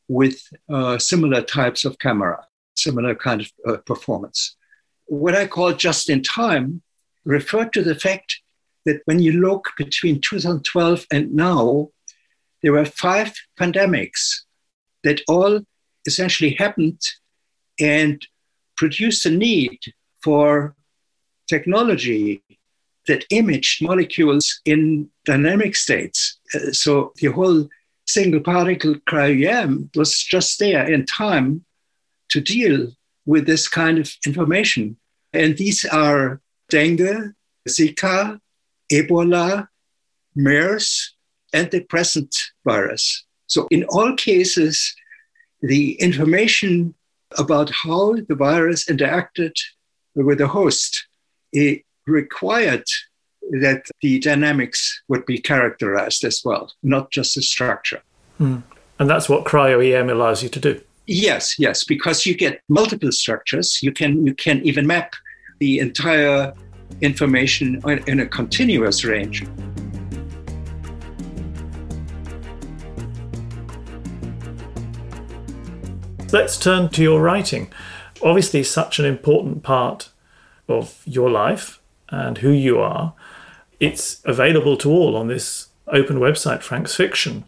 with 0.07 0.41
uh, 0.69 0.97
similar 0.97 1.41
types 1.41 1.85
of 1.85 1.97
camera, 1.99 2.45
similar 2.77 3.15
kind 3.15 3.41
of 3.41 3.51
uh, 3.67 3.77
performance. 3.77 4.55
What 5.05 5.35
I 5.35 5.47
call 5.47 5.73
just 5.73 6.09
in 6.09 6.21
time 6.21 6.81
referred 7.23 7.73
to 7.73 7.81
the 7.81 7.95
fact 7.95 8.41
that 8.85 9.01
when 9.05 9.19
you 9.19 9.33
look 9.33 9.71
between 9.77 10.21
2012 10.21 11.07
and 11.11 11.33
now, 11.33 11.89
there 12.61 12.71
were 12.71 12.85
five 12.85 13.33
pandemics 13.59 14.41
that 15.03 15.21
all 15.27 15.61
essentially 16.05 16.51
happened 16.51 17.01
and 17.79 18.25
produced 18.75 19.25
a 19.25 19.31
need 19.31 19.79
for 20.21 20.75
technology 21.47 22.41
that 23.07 23.25
imaged 23.29 23.83
molecules 23.83 24.61
in 24.65 25.09
dynamic 25.25 25.75
states. 25.75 26.39
Uh, 26.53 26.71
so 26.71 27.13
the 27.17 27.27
whole 27.27 27.67
single 28.07 28.39
particle 28.39 28.95
cryo-EM 29.07 29.89
was 29.95 30.23
just 30.23 30.59
there 30.59 30.91
in 30.91 31.05
time 31.05 31.63
to 32.29 32.41
deal 32.41 32.91
with 33.25 33.45
this 33.45 33.67
kind 33.67 33.97
of 33.97 34.11
information. 34.25 34.97
And 35.33 35.57
these 35.57 35.85
are 35.85 36.41
dengue, 36.69 37.33
Zika, 37.67 38.39
Ebola, 38.91 39.67
MERS, 40.35 41.15
and 41.53 41.69
the 41.71 41.81
present 41.81 42.35
virus. 42.63 43.25
So, 43.47 43.67
in 43.71 43.85
all 43.85 44.15
cases, 44.15 44.95
the 45.61 45.93
information 45.93 46.93
about 47.37 47.69
how 47.71 48.15
the 48.27 48.35
virus 48.35 48.85
interacted 48.85 49.53
with 50.15 50.37
the 50.37 50.47
host 50.47 51.07
it 51.51 51.83
required 52.07 52.83
that 53.61 53.85
the 54.01 54.19
dynamics 54.19 55.01
would 55.07 55.25
be 55.25 55.37
characterized 55.39 56.23
as 56.23 56.41
well, 56.43 56.71
not 56.83 57.11
just 57.11 57.35
the 57.35 57.41
structure. 57.41 58.01
Mm. 58.39 58.63
And 58.99 59.09
that's 59.09 59.29
what 59.29 59.45
cryo-EM 59.45 60.09
allows 60.09 60.41
you 60.43 60.49
to 60.49 60.59
do. 60.59 60.81
Yes, 61.07 61.59
yes, 61.59 61.83
because 61.83 62.25
you 62.25 62.35
get 62.35 62.61
multiple 62.67 63.11
structures. 63.11 63.83
You 63.83 63.91
can 63.91 64.25
you 64.25 64.33
can 64.33 64.61
even 64.63 64.87
map 64.87 65.13
the 65.59 65.79
entire 65.79 66.53
information 67.01 67.81
in 68.07 68.19
a 68.19 68.25
continuous 68.25 69.05
range. 69.05 69.45
Let's 76.31 76.57
turn 76.57 76.89
to 76.89 77.01
your 77.01 77.21
writing. 77.21 77.71
Obviously, 78.21 78.63
such 78.63 78.99
an 78.99 79.05
important 79.05 79.63
part 79.63 80.09
of 80.67 81.01
your 81.05 81.29
life 81.29 81.79
and 82.09 82.37
who 82.39 82.49
you 82.51 82.79
are 82.79 83.13
it's 83.79 84.21
available 84.25 84.77
to 84.77 84.89
all 84.89 85.15
on 85.15 85.27
this 85.27 85.67
open 85.87 86.17
website, 86.17 86.61
Frank's 86.61 86.95
Fiction. 86.95 87.43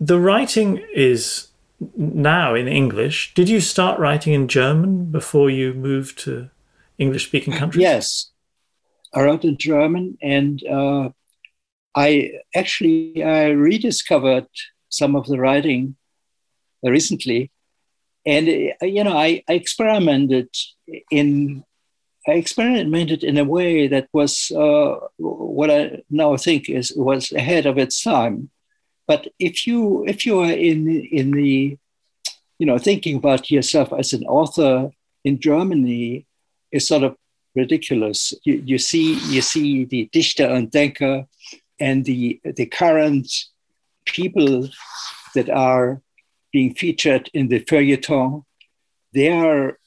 The 0.00 0.18
writing 0.18 0.84
is 0.94 1.48
now 1.96 2.54
in 2.54 2.68
English. 2.68 3.34
Did 3.34 3.48
you 3.48 3.60
start 3.60 3.98
writing 3.98 4.32
in 4.32 4.48
German 4.48 5.06
before 5.06 5.50
you 5.50 5.74
moved 5.74 6.18
to 6.20 6.50
English 6.98 7.26
speaking 7.26 7.54
countries? 7.54 7.82
Yes. 7.82 8.30
I 9.14 9.22
wrote 9.22 9.44
in 9.44 9.56
German 9.56 10.18
and 10.20 10.62
uh, 10.66 11.10
I 11.94 12.32
actually 12.54 13.22
I 13.24 13.48
rediscovered 13.50 14.48
some 14.90 15.16
of 15.16 15.26
the 15.26 15.38
writing 15.38 15.96
recently. 16.82 17.50
And, 18.26 18.48
uh, 18.82 18.86
you 18.86 19.04
know, 19.04 19.16
I, 19.16 19.42
I 19.48 19.54
experimented 19.54 20.48
in 21.10 21.64
I 22.28 22.32
experimented 22.32 23.24
in 23.24 23.38
a 23.38 23.44
way 23.44 23.88
that 23.88 24.08
was 24.12 24.50
uh, 24.50 24.96
what 25.16 25.70
I 25.70 26.02
now 26.10 26.36
think 26.36 26.68
is 26.68 26.92
was 26.94 27.32
ahead 27.32 27.64
of 27.64 27.78
its 27.78 28.02
time. 28.02 28.50
But 29.06 29.28
if 29.38 29.66
you 29.66 30.04
if 30.06 30.26
you 30.26 30.40
are 30.40 30.52
in 30.52 30.88
in 30.90 31.30
the 31.30 31.78
you 32.58 32.66
know 32.66 32.76
thinking 32.76 33.16
about 33.16 33.50
yourself 33.50 33.94
as 33.94 34.12
an 34.12 34.24
author 34.24 34.90
in 35.24 35.40
Germany 35.40 36.26
is 36.70 36.86
sort 36.86 37.02
of 37.02 37.16
ridiculous. 37.54 38.34
You, 38.44 38.62
you 38.64 38.78
see 38.78 39.14
you 39.34 39.40
see 39.40 39.84
the 39.86 40.10
Dichter 40.12 40.48
und 40.50 40.70
Denker 40.70 41.26
and 41.80 42.04
the 42.04 42.40
the 42.44 42.66
current 42.66 43.26
people 44.04 44.68
that 45.34 45.48
are 45.48 46.02
being 46.52 46.74
featured 46.74 47.30
in 47.34 47.48
the 47.48 47.60
feuilleton. 47.60 48.44
They 49.12 49.28
are 49.30 49.78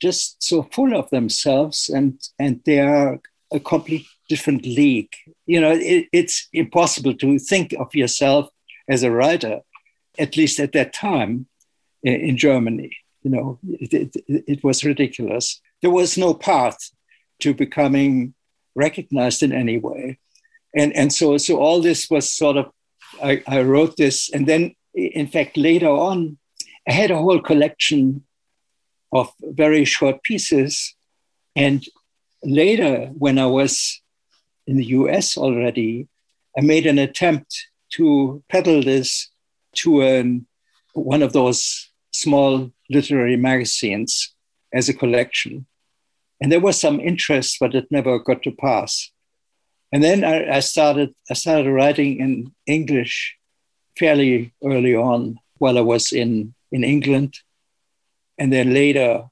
just 0.00 0.42
so 0.42 0.62
full 0.62 0.94
of 0.96 1.10
themselves 1.10 1.88
and 1.88 2.20
and 2.38 2.60
they 2.64 2.80
are 2.80 3.20
a 3.52 3.60
complete 3.60 4.06
different 4.28 4.64
league. 4.64 5.12
You 5.46 5.60
know 5.60 5.72
it, 5.72 6.06
it's 6.12 6.48
impossible 6.52 7.14
to 7.14 7.38
think 7.38 7.74
of 7.78 7.94
yourself 7.94 8.48
as 8.88 9.02
a 9.02 9.10
writer 9.10 9.60
at 10.18 10.36
least 10.36 10.58
at 10.58 10.72
that 10.72 10.92
time 10.92 11.46
in, 12.02 12.36
germany. 12.36 12.96
You 13.22 13.30
know 13.30 13.58
it, 13.68 13.92
it, 13.92 14.44
it, 14.48 14.64
was 14.64 14.84
ridiculous. 14.84 15.60
There 15.82 15.90
was 15.90 16.16
no 16.16 16.32
path 16.34 16.78
to 17.40 17.52
becoming 17.52 18.34
recognized 18.74 19.42
in 19.42 19.52
any 19.52 19.78
way. 19.78 20.18
And 20.74 20.94
and 20.94 21.12
so 21.12 21.36
so 21.36 21.58
all 21.58 21.80
this 21.82 22.08
was 22.08 22.32
sort 22.32 22.56
of 22.56 22.66
i, 23.22 23.42
I 23.46 23.62
wrote 23.62 23.96
this 23.96 24.30
and 24.32 24.46
then 24.46 24.74
in 24.94 25.26
fact 25.26 25.56
later 25.56 25.88
on 25.88 26.38
i 26.88 26.92
had 26.92 27.10
a 27.10 27.18
whole 27.18 27.40
collection 27.40 28.22
of 29.12 29.32
very 29.42 29.84
short 29.84 30.22
pieces. 30.22 30.94
And 31.56 31.84
later, 32.42 33.10
when 33.18 33.38
I 33.38 33.46
was 33.46 34.00
in 34.66 34.76
the 34.76 34.86
US 34.86 35.36
already, 35.36 36.08
I 36.56 36.62
made 36.62 36.86
an 36.86 36.98
attempt 36.98 37.68
to 37.94 38.42
peddle 38.48 38.82
this 38.82 39.30
to 39.76 40.02
an, 40.02 40.46
one 40.94 41.22
of 41.22 41.32
those 41.32 41.90
small 42.12 42.70
literary 42.88 43.36
magazines 43.36 44.34
as 44.72 44.88
a 44.88 44.94
collection. 44.94 45.66
And 46.40 46.50
there 46.50 46.60
was 46.60 46.80
some 46.80 47.00
interest, 47.00 47.56
but 47.60 47.74
it 47.74 47.86
never 47.90 48.18
got 48.18 48.42
to 48.44 48.52
pass. 48.52 49.10
And 49.92 50.02
then 50.02 50.24
I, 50.24 50.56
I 50.56 50.60
started 50.60 51.14
I 51.28 51.34
started 51.34 51.70
writing 51.70 52.20
in 52.20 52.52
English 52.66 53.36
fairly 54.00 54.52
early 54.64 54.96
on 54.96 55.38
while 55.58 55.76
I 55.78 55.82
was 55.82 56.12
in, 56.12 56.54
in 56.72 56.82
England 56.82 57.32
and 58.40 58.50
then 58.50 58.72
later, 58.72 59.28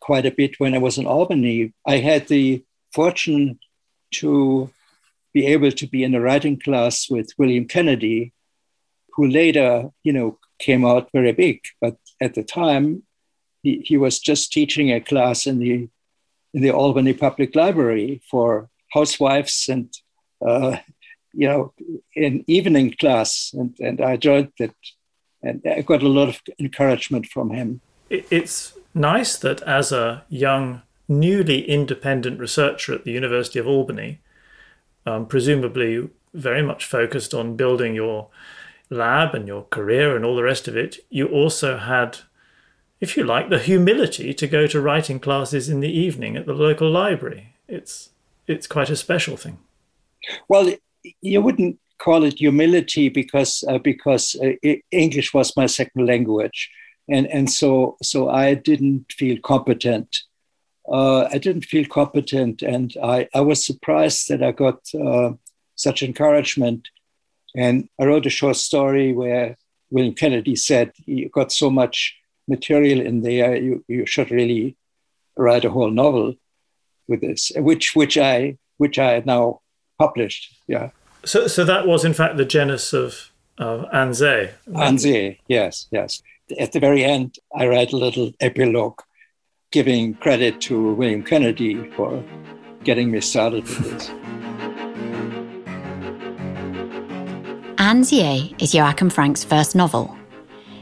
quite 0.00 0.26
a 0.26 0.32
bit 0.32 0.58
when 0.58 0.74
I 0.74 0.78
was 0.78 0.98
in 0.98 1.06
Albany, 1.06 1.72
I 1.86 1.98
had 1.98 2.26
the 2.26 2.64
fortune 2.92 3.60
to 4.14 4.68
be 5.32 5.46
able 5.46 5.70
to 5.70 5.86
be 5.86 6.02
in 6.02 6.16
a 6.16 6.20
writing 6.20 6.58
class 6.58 7.08
with 7.08 7.30
William 7.38 7.66
Kennedy, 7.66 8.32
who 9.14 9.28
later, 9.28 9.90
you 10.02 10.12
know, 10.12 10.38
came 10.58 10.84
out 10.84 11.08
very 11.12 11.30
big. 11.30 11.60
But 11.80 11.96
at 12.20 12.34
the 12.34 12.42
time, 12.42 13.04
he, 13.62 13.80
he 13.84 13.96
was 13.96 14.18
just 14.18 14.52
teaching 14.52 14.90
a 14.90 15.00
class 15.00 15.46
in 15.46 15.60
the 15.60 15.88
in 16.54 16.60
the 16.60 16.70
Albany 16.70 17.14
Public 17.14 17.54
Library 17.56 18.20
for 18.30 18.68
housewives 18.90 19.68
and 19.70 19.88
uh, 20.46 20.76
you 21.32 21.48
know 21.48 21.72
in 22.14 22.44
evening 22.46 22.94
class, 22.98 23.52
and, 23.54 23.74
and 23.80 24.00
I 24.00 24.12
enjoyed 24.12 24.52
that, 24.58 24.74
and 25.42 25.62
I 25.66 25.82
got 25.82 26.02
a 26.02 26.08
lot 26.08 26.28
of 26.28 26.40
encouragement 26.58 27.26
from 27.26 27.50
him. 27.50 27.80
It's 28.10 28.74
nice 28.94 29.36
that 29.38 29.62
as 29.62 29.90
a 29.92 30.24
young, 30.28 30.82
newly 31.08 31.68
independent 31.68 32.38
researcher 32.38 32.92
at 32.94 33.04
the 33.04 33.12
University 33.12 33.58
of 33.58 33.66
Albany, 33.66 34.20
um, 35.06 35.26
presumably 35.26 36.10
very 36.34 36.62
much 36.62 36.84
focused 36.84 37.34
on 37.34 37.56
building 37.56 37.94
your 37.94 38.28
lab 38.90 39.34
and 39.34 39.48
your 39.48 39.64
career 39.64 40.14
and 40.14 40.24
all 40.24 40.36
the 40.36 40.42
rest 40.42 40.68
of 40.68 40.76
it, 40.76 40.98
you 41.08 41.26
also 41.26 41.78
had, 41.78 42.18
if 43.00 43.16
you 43.16 43.24
like, 43.24 43.48
the 43.48 43.58
humility 43.58 44.34
to 44.34 44.46
go 44.46 44.66
to 44.66 44.80
writing 44.80 45.18
classes 45.18 45.68
in 45.68 45.80
the 45.80 45.90
evening 45.90 46.36
at 46.36 46.46
the 46.46 46.52
local 46.52 46.90
library. 46.90 47.54
It's 47.68 48.10
it's 48.46 48.66
quite 48.66 48.90
a 48.90 48.96
special 48.96 49.36
thing. 49.36 49.58
Well, 50.48 50.74
you 51.20 51.40
wouldn't 51.40 51.78
call 51.98 52.24
it 52.24 52.38
humility 52.38 53.08
because 53.08 53.64
uh, 53.68 53.78
because 53.78 54.36
uh, 54.42 54.74
English 54.90 55.32
was 55.32 55.56
my 55.56 55.66
second 55.66 56.06
language, 56.06 56.70
and 57.08 57.26
and 57.26 57.50
so 57.50 57.96
so 58.02 58.28
I 58.28 58.54
didn't 58.54 59.12
feel 59.12 59.38
competent. 59.40 60.08
Uh, 60.90 61.24
I 61.30 61.38
didn't 61.38 61.64
feel 61.64 61.86
competent, 61.86 62.62
and 62.62 62.94
I 63.02 63.28
I 63.34 63.40
was 63.40 63.64
surprised 63.64 64.28
that 64.28 64.42
I 64.42 64.52
got 64.52 64.78
uh, 64.94 65.32
such 65.76 66.02
encouragement. 66.02 66.88
And 67.54 67.88
I 68.00 68.06
wrote 68.06 68.26
a 68.26 68.30
short 68.30 68.56
story 68.56 69.12
where 69.12 69.56
William 69.90 70.14
Kennedy 70.14 70.56
said, 70.56 70.92
"You 71.06 71.28
got 71.28 71.52
so 71.52 71.70
much 71.70 72.16
material 72.48 73.00
in 73.00 73.22
there, 73.22 73.56
you 73.56 73.84
you 73.88 74.06
should 74.06 74.30
really 74.30 74.76
write 75.36 75.64
a 75.64 75.70
whole 75.70 75.90
novel 75.90 76.34
with 77.08 77.20
this," 77.20 77.52
which 77.56 77.94
which 77.94 78.16
I 78.18 78.58
which 78.78 78.98
I 78.98 79.22
now 79.24 79.60
published. 79.98 80.54
Yeah. 80.66 80.90
So 81.24 81.46
so 81.46 81.64
that 81.64 81.86
was 81.86 82.04
in 82.04 82.14
fact 82.14 82.36
the 82.36 82.44
genus 82.44 82.92
of 82.92 83.30
of 83.58 83.84
Anze. 83.92 84.50
Anze, 84.68 85.38
yes, 85.46 85.86
yes 85.90 86.22
at 86.58 86.72
the 86.72 86.80
very 86.80 87.04
end, 87.04 87.38
I 87.54 87.66
write 87.66 87.92
a 87.92 87.96
little 87.96 88.32
epilogue 88.40 89.00
giving 89.70 90.14
credit 90.14 90.60
to 90.62 90.92
William 90.94 91.22
Kennedy 91.22 91.90
for 91.92 92.22
getting 92.84 93.10
me 93.10 93.20
started 93.20 93.64
with 93.64 93.90
this. 93.90 94.10
Anzier 97.78 98.54
is 98.58 98.74
Joachim 98.74 99.10
Frank's 99.10 99.44
first 99.44 99.74
novel. 99.74 100.16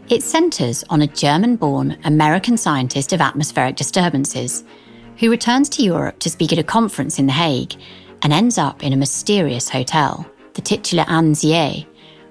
It 0.09 0.23
centres 0.23 0.85
on 0.91 1.03
a 1.03 1.07
German 1.07 1.57
born 1.57 1.97
American 2.05 2.57
scientist 2.57 3.13
of 3.13 3.21
atmospheric 3.21 3.77
disturbances 3.77 4.65
who 5.19 5.31
returns 5.31 5.69
to 5.71 5.83
Europe 5.83 6.19
to 6.21 6.31
speak 6.31 6.53
at 6.53 6.59
a 6.59 6.65
conference 6.65 7.19
in 7.19 7.27
The 7.27 7.33
Hague 7.33 7.75
and 8.23 8.33
ends 8.33 8.59
up 8.59 8.83
in 8.83 8.93
a 8.93 8.97
mysterious 8.97 9.69
hotel, 9.69 10.27
the 10.55 10.61
titular 10.61 11.05
Anzier, 11.09 11.87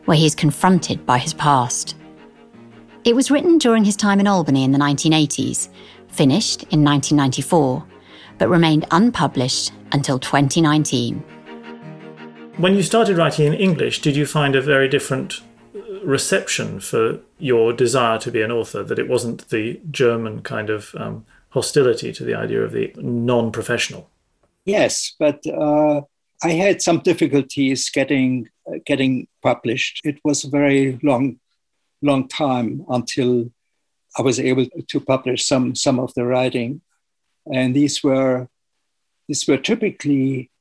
where 0.05 0.17
he 0.17 0.25
is 0.25 0.35
confronted 0.35 1.05
by 1.05 1.17
his 1.17 1.33
past. 1.33 1.95
It 3.03 3.15
was 3.15 3.31
written 3.31 3.57
during 3.57 3.85
his 3.85 3.95
time 3.95 4.19
in 4.19 4.27
Albany 4.27 4.63
in 4.63 4.71
the 4.71 4.79
1980s, 4.79 5.69
finished 6.09 6.63
in 6.63 6.83
1994, 6.83 7.85
but 8.37 8.49
remained 8.49 8.85
unpublished 8.91 9.71
until 9.91 10.19
2019. 10.19 11.23
When 12.57 12.75
you 12.75 12.83
started 12.83 13.17
writing 13.17 13.47
in 13.47 13.53
English, 13.53 14.01
did 14.01 14.15
you 14.15 14.25
find 14.25 14.55
a 14.55 14.61
very 14.61 14.89
different 14.89 15.41
reception 16.03 16.79
for 16.79 17.19
your 17.37 17.71
desire 17.71 18.17
to 18.19 18.31
be 18.31 18.41
an 18.41 18.51
author? 18.51 18.83
That 18.83 18.99
it 18.99 19.07
wasn't 19.07 19.49
the 19.49 19.79
German 19.89 20.41
kind 20.41 20.69
of 20.69 20.93
um, 20.95 21.25
hostility 21.51 22.11
to 22.11 22.23
the 22.23 22.35
idea 22.35 22.61
of 22.61 22.73
the 22.73 22.93
non 22.97 23.51
professional? 23.51 24.09
Yes, 24.69 25.15
but 25.17 25.39
uh, 25.47 26.01
I 26.43 26.51
had 26.51 26.81
some 26.81 26.99
difficulties 26.99 27.89
getting 27.89 28.49
uh, 28.67 28.77
getting 28.85 29.27
published. 29.41 30.01
It 30.03 30.19
was 30.23 30.43
a 30.43 30.49
very 30.49 30.99
long 31.01 31.39
long 32.01 32.27
time 32.27 32.85
until 32.87 33.51
I 34.17 34.21
was 34.21 34.39
able 34.39 34.67
to 34.91 34.99
publish 34.99 35.45
some 35.45 35.73
some 35.75 35.99
of 35.99 36.13
the 36.13 36.23
writing, 36.25 36.81
and 37.51 37.75
these 37.75 38.03
were 38.03 38.47
these 39.27 39.47
were 39.47 39.57
typically, 39.57 40.51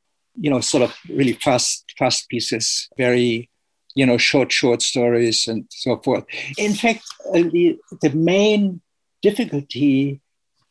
you 0.40 0.50
know, 0.50 0.60
sort 0.60 0.84
of 0.84 0.96
really 1.08 1.34
fast 1.34 1.84
fast 1.98 2.28
pieces, 2.30 2.88
very 2.96 3.50
you 3.94 4.06
know 4.06 4.16
short 4.16 4.50
short 4.52 4.80
stories 4.80 5.46
and 5.48 5.66
so 5.70 5.98
forth. 5.98 6.24
In 6.56 6.72
fact, 6.72 7.04
uh, 7.34 7.44
the 7.52 7.78
the 8.00 8.10
main 8.10 8.80
difficulty 9.20 10.20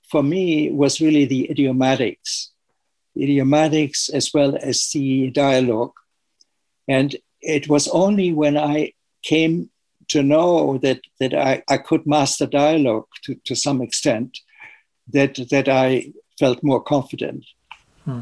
for 0.10 0.24
me 0.24 0.72
was 0.72 1.02
really 1.02 1.26
the 1.26 1.48
idiomatics, 1.54 2.50
idiomatics 3.18 4.10
as 4.14 4.34
well 4.34 4.58
as 4.62 4.90
the 4.94 5.30
dialogue, 5.32 5.94
and 6.88 7.16
it 7.42 7.68
was 7.68 7.88
only 7.90 8.34
when 8.34 8.58
I 8.58 8.94
came 9.24 9.70
to 10.10 10.24
know 10.24 10.78
that 10.80 11.02
that 11.20 11.34
I, 11.34 11.64
I 11.70 11.78
could 11.78 12.06
master 12.06 12.46
dialogue 12.46 13.08
to, 13.24 13.36
to 13.46 13.56
some 13.56 13.82
extent, 13.82 14.40
that 15.10 15.40
that 15.52 15.68
I 15.68 16.14
felt 16.40 16.64
more 16.64 16.82
confident. 16.82 17.46
Hmm. 18.06 18.22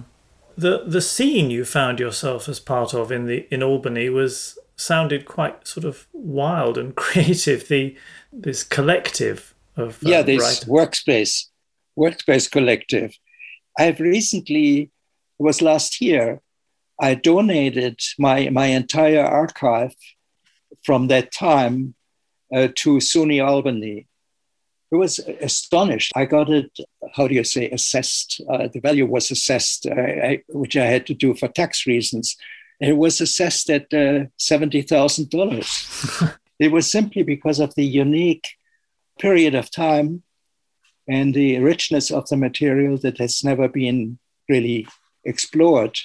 The 0.57 0.83
the 0.85 1.01
scene 1.01 1.51
you 1.51 1.65
found 1.65 1.99
yourself 1.99 2.47
as 2.49 2.59
part 2.59 2.93
of 2.93 3.11
in 3.11 3.25
the 3.25 3.47
in 3.51 3.61
Albany 3.61 4.09
was 4.09 4.57
sounded 4.77 5.25
quite 5.25 5.67
sort 5.67 5.85
of 5.85 6.07
wild 6.13 6.77
and 6.77 6.95
creative. 7.03 7.67
The 7.67 7.95
this 8.31 8.63
collective 8.63 9.53
of 9.75 10.03
uh, 10.03 10.09
yeah, 10.09 10.21
this 10.21 10.41
writers. 10.41 10.65
workspace 10.65 11.47
workspace 11.97 12.49
collective. 12.49 13.17
I've 13.77 13.99
recently 13.99 14.91
it 15.39 15.43
was 15.43 15.61
last 15.61 16.01
year. 16.01 16.41
I 16.99 17.15
donated 17.15 17.99
my 18.17 18.49
my 18.49 18.67
entire 18.67 19.23
archive 19.23 19.95
from 20.83 21.07
that 21.07 21.31
time 21.31 21.95
uh, 22.53 22.69
to 22.75 22.97
SUNY 22.97 23.45
Albany. 23.45 24.07
I 24.93 24.97
was 24.97 25.19
astonished. 25.41 26.11
I 26.15 26.25
got 26.25 26.49
it, 26.49 26.71
how 27.15 27.27
do 27.27 27.33
you 27.33 27.43
say, 27.43 27.69
assessed. 27.69 28.39
Uh, 28.49 28.69
the 28.71 28.79
value 28.79 29.05
was 29.05 29.29
assessed, 29.31 29.87
uh, 29.87 29.93
I, 29.93 30.43
which 30.47 30.77
I 30.77 30.85
had 30.85 31.05
to 31.07 31.13
do 31.13 31.33
for 31.33 31.47
tax 31.49 31.85
reasons. 31.85 32.37
And 32.79 32.91
it 32.91 32.97
was 32.97 33.19
assessed 33.19 33.69
at 33.69 33.93
uh, 33.93 34.27
$70,000. 34.39 36.37
it 36.59 36.71
was 36.71 36.89
simply 36.89 37.23
because 37.23 37.59
of 37.59 37.75
the 37.75 37.83
unique 37.85 38.47
period 39.19 39.55
of 39.55 39.71
time 39.71 40.23
and 41.07 41.33
the 41.33 41.59
richness 41.59 42.11
of 42.11 42.27
the 42.29 42.37
material 42.37 42.97
that 42.97 43.17
has 43.17 43.43
never 43.43 43.67
been 43.67 44.17
really 44.49 44.87
explored 45.23 45.97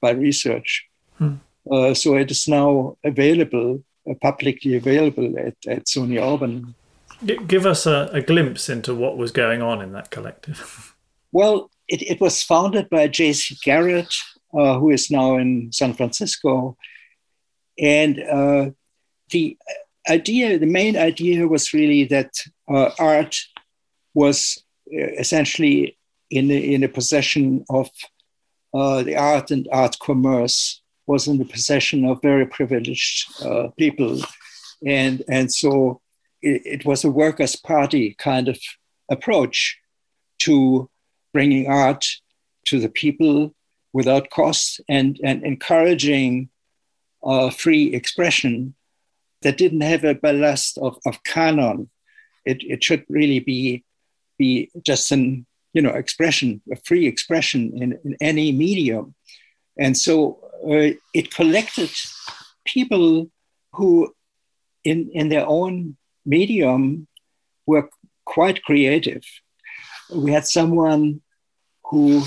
by 0.00 0.10
research. 0.10 0.86
Hmm. 1.18 1.34
Uh, 1.70 1.94
so 1.94 2.16
it 2.16 2.30
is 2.30 2.46
now 2.46 2.96
available 3.04 3.82
publicly 4.14 4.76
available 4.76 5.34
at, 5.38 5.54
at 5.66 5.86
SUNY 5.86 6.22
Albany. 6.22 6.64
Give 7.24 7.66
us 7.66 7.86
a, 7.86 8.10
a, 8.12 8.20
glimpse 8.20 8.68
into 8.68 8.94
what 8.94 9.16
was 9.16 9.32
going 9.32 9.62
on 9.62 9.80
in 9.80 9.92
that 9.92 10.10
collective. 10.10 10.94
well, 11.32 11.70
it, 11.88 12.02
it 12.02 12.20
was 12.20 12.42
founded 12.42 12.90
by 12.90 13.08
J.C. 13.08 13.56
Garrett, 13.64 14.14
uh, 14.56 14.78
who 14.78 14.90
is 14.90 15.10
now 15.10 15.36
in 15.36 15.72
San 15.72 15.94
Francisco. 15.94 16.76
And 17.78 18.20
uh, 18.20 18.70
the 19.30 19.56
idea, 20.08 20.58
the 20.58 20.66
main 20.66 20.96
idea 20.96 21.48
was 21.48 21.72
really 21.72 22.04
that 22.04 22.32
uh, 22.68 22.90
art 22.98 23.36
was 24.16 24.64
uh, 24.92 25.12
essentially 25.18 25.98
in 26.30 26.48
the, 26.48 26.74
in 26.74 26.80
the 26.80 26.88
possession 26.88 27.64
of 27.68 27.88
uh, 28.74 29.02
the 29.02 29.14
art 29.14 29.50
and 29.50 29.68
art 29.70 29.96
commerce 30.00 30.82
was 31.06 31.28
in 31.28 31.38
the 31.38 31.44
possession 31.44 32.04
of 32.04 32.20
very 32.22 32.46
privileged 32.46 33.30
uh, 33.44 33.68
people. 33.78 34.20
And, 34.84 35.22
and 35.28 35.52
so 35.52 36.00
it, 36.42 36.62
it, 36.64 36.84
was 36.84 37.04
a 37.04 37.10
workers' 37.10 37.56
party 37.56 38.16
kind 38.18 38.48
of 38.48 38.58
approach 39.10 39.78
to 40.40 40.90
bringing 41.32 41.68
art 41.68 42.04
to 42.66 42.80
the 42.80 42.88
people 42.88 43.54
without 43.92 44.30
cost 44.30 44.80
and, 44.88 45.20
and 45.22 45.44
encouraging 45.44 46.48
uh, 47.22 47.50
free 47.50 47.94
expression 47.94 48.74
that 49.42 49.58
didn't 49.58 49.82
have 49.82 50.04
a 50.04 50.14
ballast 50.14 50.78
of, 50.78 50.98
of 51.06 51.22
canon. 51.22 51.88
It, 52.44 52.58
it 52.62 52.82
should 52.82 53.04
really 53.08 53.40
be, 53.40 53.84
be 54.38 54.70
just 54.82 55.12
an 55.12 55.46
you 55.76 55.82
know, 55.82 55.90
expression, 55.90 56.62
a 56.72 56.76
free 56.76 57.06
expression 57.06 57.70
in, 57.76 57.98
in 58.02 58.16
any 58.22 58.50
medium. 58.50 59.14
And 59.78 59.94
so 59.94 60.38
uh, 60.64 60.96
it 61.12 61.34
collected 61.34 61.90
people 62.64 63.30
who, 63.72 64.14
in, 64.84 65.10
in 65.12 65.28
their 65.28 65.46
own 65.46 65.98
medium, 66.24 67.06
were 67.66 67.90
quite 68.24 68.64
creative. 68.64 69.22
We 70.10 70.32
had 70.32 70.46
someone 70.46 71.20
who 71.84 72.22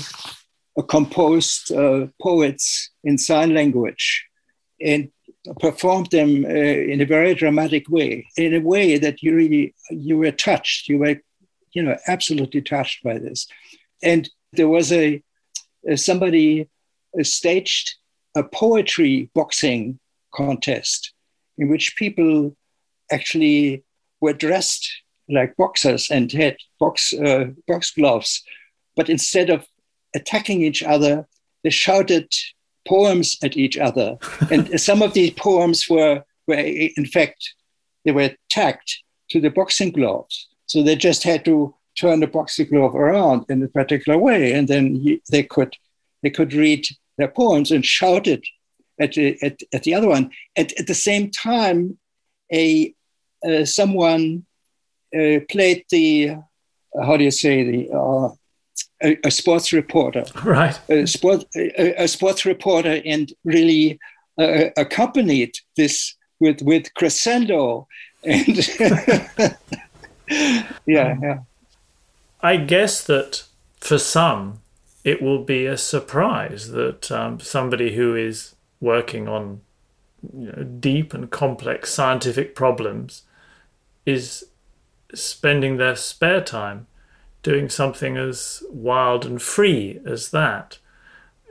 composed 0.88 1.72
uh, 1.72 2.06
poets 2.22 2.90
in 3.02 3.18
sign 3.18 3.52
language 3.52 4.26
and 4.80 5.10
performed 5.58 6.10
them 6.10 6.44
uh, 6.44 6.48
in 6.92 7.00
a 7.00 7.04
very 7.04 7.34
dramatic 7.34 7.88
way, 7.88 8.28
in 8.36 8.54
a 8.54 8.60
way 8.60 8.96
that 8.98 9.22
you 9.22 9.34
really 9.34 9.74
you 9.90 10.18
were 10.18 10.30
touched. 10.30 10.88
You 10.88 10.98
were, 10.98 11.20
you 11.72 11.82
know, 11.82 11.96
absolutely 12.06 12.62
touched 12.62 13.02
by 13.02 13.18
this. 13.18 13.46
And 14.02 14.28
there 14.52 14.68
was 14.68 14.92
a, 14.92 15.22
a 15.88 15.96
somebody 15.96 16.68
staged 17.22 17.96
a 18.34 18.42
poetry 18.42 19.30
boxing 19.34 19.98
contest 20.34 21.12
in 21.58 21.68
which 21.68 21.96
people 21.96 22.56
actually 23.10 23.84
were 24.20 24.32
dressed 24.32 24.88
like 25.28 25.56
boxers 25.56 26.10
and 26.10 26.30
had 26.32 26.56
box 26.78 27.12
uh, 27.12 27.46
box 27.66 27.92
gloves, 27.92 28.42
but 28.96 29.08
instead 29.08 29.50
of 29.50 29.66
attacking 30.14 30.62
each 30.62 30.82
other, 30.82 31.26
they 31.62 31.70
shouted 31.70 32.32
poems 32.86 33.36
at 33.42 33.56
each 33.56 33.78
other. 33.78 34.18
and 34.50 34.80
some 34.80 35.02
of 35.02 35.14
these 35.14 35.30
poems 35.32 35.88
were, 35.88 36.24
were, 36.46 36.54
in 36.56 37.06
fact, 37.06 37.54
they 38.04 38.12
were 38.12 38.30
tacked 38.48 39.02
to 39.30 39.40
the 39.40 39.50
boxing 39.50 39.92
gloves. 39.92 40.48
So 40.70 40.84
they 40.84 40.94
just 40.94 41.24
had 41.24 41.44
to 41.46 41.74
turn 41.98 42.20
the 42.20 42.28
boxing 42.28 42.68
glove 42.68 42.94
around 42.94 43.44
in 43.48 43.60
a 43.60 43.66
particular 43.66 44.16
way, 44.16 44.52
and 44.52 44.68
then 44.68 45.20
they 45.28 45.42
could 45.42 45.76
they 46.22 46.30
could 46.30 46.52
read 46.54 46.86
their 47.18 47.26
poems 47.26 47.72
and 47.72 47.84
shout 47.84 48.28
it 48.28 48.46
at, 49.00 49.18
at, 49.18 49.60
at 49.72 49.82
the 49.82 49.94
other 49.94 50.06
one. 50.06 50.30
At, 50.56 50.78
at 50.78 50.86
the 50.86 50.94
same 50.94 51.28
time, 51.32 51.98
a 52.52 52.94
uh, 53.44 53.64
someone 53.64 54.46
uh, 55.12 55.40
played 55.50 55.84
the 55.90 56.36
uh, 56.96 57.04
how 57.04 57.16
do 57.16 57.24
you 57.24 57.32
say 57.32 57.64
the 57.64 57.90
uh, 57.92 58.28
a, 59.02 59.18
a, 59.24 59.30
sports 59.32 59.72
reporter, 59.72 60.24
right? 60.44 60.78
A, 60.88 61.04
sport, 61.04 61.46
a, 61.56 62.04
a 62.04 62.06
sports 62.06 62.46
reporter, 62.46 63.02
and 63.04 63.32
really 63.42 63.98
uh, 64.38 64.66
accompanied 64.76 65.52
this 65.76 66.14
with 66.38 66.62
with 66.62 66.94
crescendo 66.94 67.88
and 68.22 68.56
yeah, 70.30 71.16
yeah. 71.20 71.38
I 72.40 72.56
guess 72.56 73.02
that 73.04 73.44
for 73.80 73.98
some, 73.98 74.60
it 75.04 75.20
will 75.20 75.42
be 75.42 75.66
a 75.66 75.76
surprise 75.76 76.70
that 76.70 77.10
um, 77.10 77.40
somebody 77.40 77.94
who 77.94 78.14
is 78.14 78.54
working 78.80 79.28
on 79.28 79.60
you 80.22 80.52
know, 80.52 80.62
deep 80.62 81.14
and 81.14 81.30
complex 81.30 81.92
scientific 81.92 82.54
problems 82.54 83.22
is 84.06 84.44
spending 85.14 85.76
their 85.76 85.96
spare 85.96 86.40
time 86.40 86.86
doing 87.42 87.68
something 87.68 88.16
as 88.16 88.62
wild 88.70 89.24
and 89.24 89.40
free 89.40 90.00
as 90.04 90.30
that. 90.30 90.78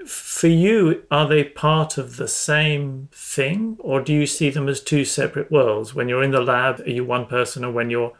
For 0.05 0.47
you, 0.47 1.03
are 1.11 1.27
they 1.27 1.43
part 1.43 1.97
of 1.97 2.15
the 2.15 2.27
same 2.27 3.09
thing, 3.11 3.75
or 3.79 3.99
do 4.01 4.13
you 4.13 4.25
see 4.25 4.49
them 4.49 4.69
as 4.69 4.81
two 4.81 5.03
separate 5.03 5.51
worlds? 5.51 5.93
When 5.93 6.07
you're 6.07 6.23
in 6.23 6.31
the 6.31 6.41
lab, 6.41 6.79
are 6.81 6.89
you 6.89 7.03
one 7.03 7.25
person, 7.25 7.65
or 7.65 7.71
when 7.71 7.89
you're, 7.89 8.13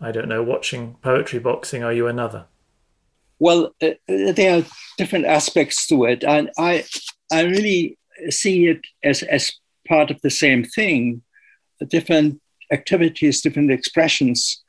I 0.00 0.12
don't 0.12 0.28
know, 0.28 0.42
watching 0.42 0.96
poetry 1.02 1.38
boxing, 1.38 1.82
are 1.82 1.92
you 1.92 2.06
another? 2.06 2.46
Well, 3.38 3.74
uh, 3.82 3.90
there 4.08 4.58
are 4.58 4.64
different 4.96 5.26
aspects 5.26 5.86
to 5.88 6.04
it, 6.04 6.24
and 6.24 6.50
I, 6.58 6.84
I 7.32 7.42
really 7.42 7.98
see 8.28 8.66
it 8.66 8.80
as 9.02 9.22
as 9.22 9.50
part 9.88 10.10
of 10.10 10.20
the 10.22 10.30
same 10.30 10.64
thing, 10.64 11.22
different 11.88 12.40
activities, 12.70 13.40
different 13.40 13.70
expressions 13.70 14.62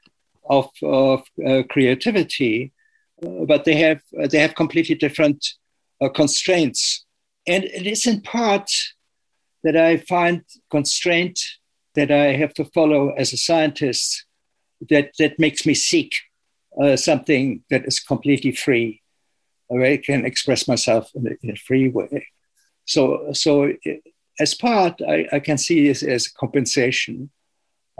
of, 0.49 0.69
of 0.81 1.21
uh, 1.45 1.63
creativity, 1.69 2.73
uh, 3.23 3.45
but 3.45 3.65
they 3.65 3.75
have 3.75 4.01
uh, 4.21 4.27
they 4.27 4.39
have 4.39 4.55
completely 4.55 4.95
different 4.95 5.45
uh, 6.01 6.09
constraints, 6.09 7.05
and 7.47 7.63
it 7.65 7.85
is 7.85 8.07
in 8.07 8.21
part 8.21 8.69
that 9.63 9.77
I 9.77 9.97
find 9.97 10.43
constraint 10.69 11.39
that 11.93 12.09
I 12.09 12.33
have 12.33 12.53
to 12.55 12.65
follow 12.65 13.09
as 13.11 13.33
a 13.33 13.37
scientist 13.37 14.25
that 14.89 15.11
that 15.19 15.39
makes 15.39 15.65
me 15.65 15.73
seek 15.73 16.13
uh, 16.81 16.95
something 16.95 17.63
that 17.69 17.85
is 17.85 17.99
completely 17.99 18.51
free, 18.51 19.01
where 19.67 19.85
I 19.85 19.97
can 19.97 20.25
express 20.25 20.67
myself 20.67 21.11
in 21.15 21.27
a, 21.27 21.31
in 21.43 21.51
a 21.51 21.55
free 21.55 21.89
way. 21.89 22.27
So 22.85 23.31
so 23.33 23.73
as 24.39 24.53
part, 24.53 25.01
I, 25.07 25.27
I 25.31 25.39
can 25.39 25.57
see 25.57 25.87
this 25.87 26.03
as 26.03 26.27
compensation 26.27 27.29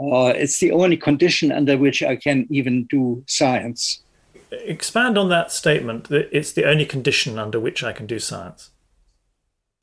uh, 0.00 0.32
it's 0.34 0.58
the 0.58 0.72
only 0.72 0.96
condition 0.96 1.52
under 1.52 1.76
which 1.76 2.02
I 2.02 2.16
can 2.16 2.46
even 2.50 2.84
do 2.84 3.22
science. 3.26 4.02
Expand 4.50 5.16
on 5.16 5.28
that 5.28 5.52
statement 5.52 6.08
that 6.08 6.28
it's 6.36 6.52
the 6.52 6.68
only 6.68 6.84
condition 6.84 7.38
under 7.38 7.60
which 7.60 7.84
I 7.84 7.92
can 7.92 8.06
do 8.06 8.18
science. 8.18 8.70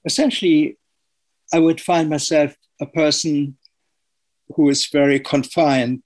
Essentially, 0.05 0.77
I 1.53 1.59
would 1.59 1.79
find 1.79 2.09
myself 2.09 2.55
a 2.81 2.85
person 2.85 3.57
who 4.55 4.69
is 4.69 4.87
very 4.87 5.19
confined 5.19 6.05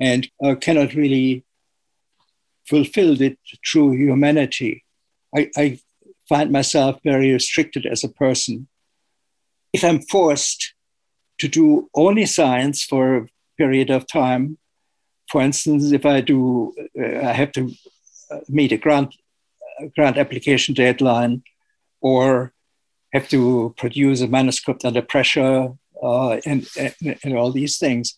and 0.00 0.30
uh, 0.44 0.54
cannot 0.54 0.94
really 0.94 1.44
fulfill 2.68 3.16
the 3.16 3.36
true 3.62 3.92
humanity. 3.92 4.84
I, 5.36 5.50
I 5.56 5.78
find 6.28 6.50
myself 6.50 7.00
very 7.04 7.32
restricted 7.32 7.86
as 7.86 8.02
a 8.04 8.08
person. 8.08 8.68
If 9.72 9.84
I'm 9.84 10.00
forced 10.02 10.74
to 11.40 11.48
do 11.48 11.88
only 11.94 12.26
science 12.26 12.84
for 12.84 13.16
a 13.16 13.26
period 13.60 13.90
of 13.90 14.06
time. 14.06 14.58
For 15.30 15.40
instance, 15.42 15.92
if 15.92 16.04
I 16.06 16.20
do, 16.20 16.74
uh, 16.98 17.28
I 17.30 17.32
have 17.32 17.52
to 17.52 17.70
uh, 18.30 18.40
meet 18.48 18.72
a 18.72 18.76
grant 18.76 19.14
grant 19.96 20.18
application 20.18 20.74
deadline, 20.74 21.42
or 22.02 22.52
have 23.14 23.28
to 23.30 23.74
produce 23.78 24.20
a 24.20 24.28
manuscript 24.28 24.84
under 24.84 25.00
pressure, 25.00 25.72
uh, 26.02 26.32
and, 26.44 26.68
and, 26.78 26.94
and 27.24 27.32
all 27.38 27.50
these 27.50 27.78
things. 27.78 28.14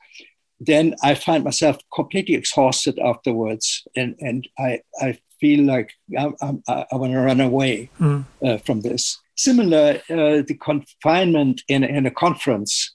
Then 0.65 0.95
I 1.03 1.15
find 1.15 1.43
myself 1.45 1.79
completely 1.93 2.35
exhausted 2.37 2.99
afterwards, 2.99 3.87
and 3.97 4.15
and 4.21 4.49
I 4.59 4.81
I 5.01 5.19
feel 5.41 5.65
like 5.65 5.93
I, 6.17 6.31
I, 6.41 6.87
I 6.93 6.97
want 6.97 7.13
to 7.13 7.21
run 7.21 7.41
away 7.41 7.91
mm. 7.99 8.25
uh, 8.45 8.59
from 8.59 8.83
this. 8.83 9.19
Similar, 9.35 10.01
uh, 10.09 10.43
the 10.47 10.57
confinement 10.61 11.63
in, 11.67 11.83
in 11.83 12.07
a 12.07 12.13
conference 12.13 12.95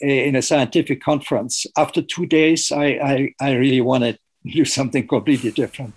in 0.00 0.36
a 0.36 0.42
scientific 0.42 1.02
conference. 1.02 1.64
After 1.76 2.02
two 2.02 2.26
days, 2.26 2.70
I, 2.70 2.86
I, 2.86 3.34
I 3.40 3.52
really 3.54 3.80
wanted 3.80 4.18
to 4.46 4.52
do 4.52 4.64
something 4.64 5.08
completely 5.08 5.52
different. 5.52 5.94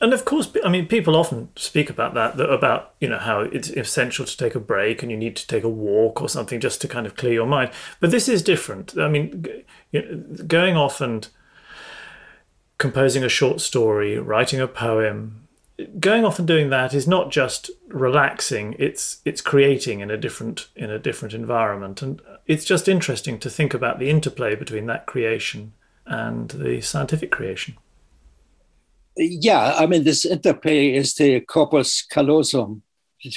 And, 0.00 0.12
of 0.12 0.24
course, 0.24 0.52
I 0.64 0.68
mean, 0.68 0.86
people 0.86 1.16
often 1.16 1.48
speak 1.56 1.88
about 1.88 2.14
that, 2.14 2.38
about 2.38 2.94
you 3.00 3.08
know 3.08 3.18
how 3.18 3.40
it's 3.40 3.70
essential 3.70 4.26
to 4.26 4.36
take 4.36 4.54
a 4.54 4.60
break 4.60 5.02
and 5.02 5.10
you 5.10 5.16
need 5.16 5.36
to 5.36 5.46
take 5.46 5.64
a 5.64 5.68
walk 5.68 6.20
or 6.20 6.28
something 6.28 6.60
just 6.60 6.80
to 6.82 6.88
kind 6.88 7.06
of 7.06 7.16
clear 7.16 7.32
your 7.32 7.46
mind. 7.46 7.70
But 8.00 8.10
this 8.10 8.28
is 8.28 8.42
different. 8.42 8.98
I 8.98 9.08
mean, 9.08 9.46
going 10.46 10.76
off 10.76 11.00
and 11.00 11.28
composing 12.78 13.24
a 13.24 13.28
short 13.28 13.60
story, 13.60 14.18
writing 14.18 14.60
a 14.60 14.68
poem, 14.68 15.44
going 15.98 16.24
off 16.24 16.38
and 16.38 16.46
doing 16.46 16.70
that 16.70 16.94
is 16.94 17.08
not 17.08 17.30
just 17.30 17.70
relaxing 17.88 18.76
it's 18.78 19.20
it's 19.24 19.40
creating 19.40 20.00
in 20.00 20.10
a 20.10 20.16
different 20.16 20.68
in 20.76 20.90
a 20.90 20.98
different 20.98 21.34
environment 21.34 22.00
and 22.00 22.22
it's 22.46 22.64
just 22.64 22.86
interesting 22.86 23.38
to 23.38 23.50
think 23.50 23.74
about 23.74 23.98
the 23.98 24.08
interplay 24.08 24.54
between 24.54 24.86
that 24.86 25.06
creation 25.06 25.72
and 26.06 26.50
the 26.50 26.80
scientific 26.80 27.30
creation 27.30 27.76
yeah 29.16 29.74
i 29.78 29.86
mean 29.86 30.04
this 30.04 30.24
interplay 30.24 30.94
is 30.94 31.14
the 31.14 31.40
corpus 31.40 32.02
callosum. 32.02 32.82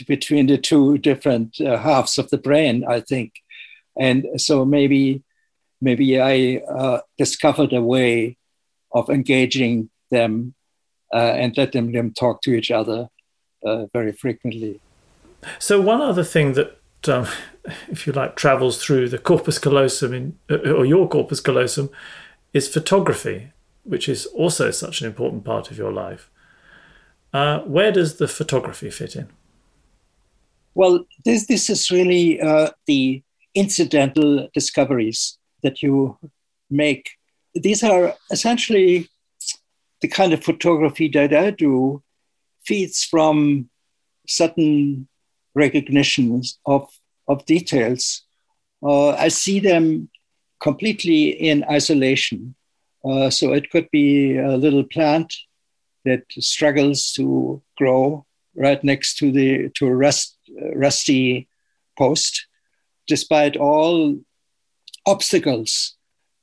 Between 0.05 0.47
the 0.47 0.57
two 0.57 0.97
different 0.97 1.61
uh, 1.61 1.77
halves 1.77 2.17
of 2.17 2.29
the 2.29 2.37
brain 2.37 2.83
i 2.89 2.99
think. 2.99 3.31
And 3.97 4.27
so 4.35 4.65
maybe 4.65 5.23
maybe 5.81 6.19
i 6.19 6.61
uh, 6.69 6.99
discovered 7.17 7.73
a 7.73 7.81
way 7.81 8.37
of 8.91 9.09
engaging 9.09 9.89
them 10.11 10.53
uh, 11.13 11.17
and 11.17 11.55
let 11.57 11.71
them, 11.71 12.13
talk 12.13 12.41
to 12.41 12.51
each 12.51 12.71
other 12.71 13.09
uh, 13.65 13.85
very 13.93 14.11
frequently. 14.11 14.79
So 15.59 15.79
one 15.79 16.01
other 16.01 16.23
thing 16.23 16.53
that, 16.53 16.79
um, 17.07 17.27
if 17.87 18.07
you 18.07 18.13
like, 18.13 18.35
travels 18.35 18.83
through 18.83 19.09
the 19.09 19.17
corpus 19.17 19.59
callosum 19.59 20.13
in, 20.13 20.37
or 20.49 20.85
your 20.85 21.07
corpus 21.07 21.39
callosum, 21.39 21.89
is 22.53 22.67
photography, 22.67 23.51
which 23.87 24.09
is 24.09 24.25
also 24.27 24.71
such 24.71 25.01
an 25.01 25.07
important 25.07 25.43
part 25.43 25.71
of 25.71 25.77
your 25.77 25.91
life. 25.91 26.29
Uh, 27.33 27.59
where 27.59 27.91
does 27.91 28.17
the 28.17 28.27
photography 28.27 28.89
fit 28.89 29.15
in? 29.15 29.29
Well, 30.75 31.05
this 31.25 31.47
this 31.47 31.69
is 31.69 31.89
really 31.89 32.39
uh, 32.39 32.69
the 32.85 33.23
incidental 33.55 34.47
discoveries 34.53 35.39
that 35.63 35.81
you 35.81 36.17
make. 36.69 37.09
These 37.55 37.83
are 37.83 38.13
essentially 38.31 39.09
the 40.01 40.07
kind 40.07 40.33
of 40.33 40.43
photography 40.43 41.07
that 41.09 41.33
I 41.33 41.51
do 41.51 42.03
feeds 42.65 43.03
from 43.03 43.69
certain 44.27 45.07
recognitions 45.55 46.59
of, 46.65 46.87
of 47.27 47.45
details. 47.45 48.23
Uh, 48.83 49.09
I 49.11 49.29
see 49.29 49.59
them 49.59 50.09
completely 50.59 51.29
in 51.29 51.63
isolation. 51.69 52.55
Uh, 53.09 53.29
so 53.29 53.53
it 53.53 53.69
could 53.71 53.89
be 53.91 54.37
a 54.37 54.57
little 54.57 54.83
plant 54.83 55.33
that 56.05 56.23
struggles 56.39 57.11
to 57.13 57.61
grow 57.77 58.25
right 58.55 58.83
next 58.83 59.17
to 59.17 59.31
the 59.31 59.69
to 59.75 59.87
a 59.87 59.95
rust, 59.95 60.37
rusty 60.75 61.47
post, 61.97 62.47
despite 63.07 63.55
all 63.55 64.17
obstacles, 65.05 65.95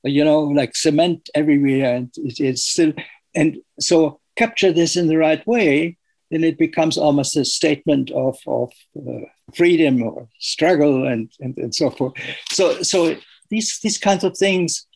you 0.02 0.24
know, 0.24 0.40
like 0.42 0.76
cement 0.76 1.28
everywhere, 1.34 1.94
and 1.96 2.10
it, 2.16 2.40
it's 2.40 2.62
still. 2.62 2.92
And 3.34 3.58
so 3.80 4.20
capture 4.36 4.72
this 4.72 4.96
in 4.96 5.08
the 5.08 5.18
right 5.18 5.44
way, 5.46 5.96
then 6.30 6.44
it 6.44 6.58
becomes 6.58 6.96
almost 6.98 7.36
a 7.36 7.44
statement 7.44 8.10
of 8.10 8.38
of 8.46 8.72
uh, 8.96 9.26
freedom 9.54 10.02
or 10.02 10.28
struggle 10.38 11.06
and, 11.06 11.30
and 11.40 11.56
and 11.58 11.74
so 11.74 11.90
forth. 11.90 12.14
So 12.50 12.82
so 12.82 13.16
these 13.50 13.80
these 13.80 13.98
kinds 13.98 14.24
of 14.24 14.36
things, 14.36 14.86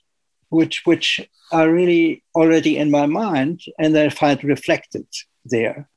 which 0.51 0.83
which 0.85 1.21
are 1.53 1.71
really 1.71 2.23
already 2.35 2.77
in 2.77 2.91
my 2.91 3.07
mind, 3.07 3.63
and 3.79 3.97
I 3.97 4.09
find 4.09 4.43
reflected 4.45 5.07
there. 5.45 5.89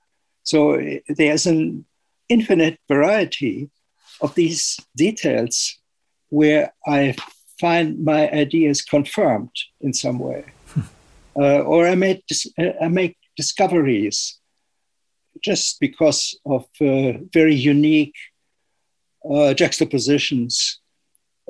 So 0.44 0.82
there's 1.08 1.46
an 1.46 1.86
infinite 2.30 2.80
variety 2.88 3.70
of 4.22 4.34
these 4.36 4.80
details 4.96 5.78
where 6.30 6.74
I 6.88 7.16
find 7.60 8.04
my 8.04 8.30
ideas 8.32 8.82
confirmed 8.82 9.56
in 9.82 9.94
some 9.94 10.20
way. 10.20 10.46
uh, 11.36 11.60
or 11.60 11.88
I 11.88 11.96
make, 11.96 12.24
I 12.82 12.88
make 12.88 13.18
discoveries 13.36 14.40
just 15.44 15.80
because 15.80 16.40
of 16.46 16.66
uh, 16.82 17.14
very 17.34 17.56
unique 17.56 18.16
uh, 19.30 19.54
juxtapositions 19.54 20.80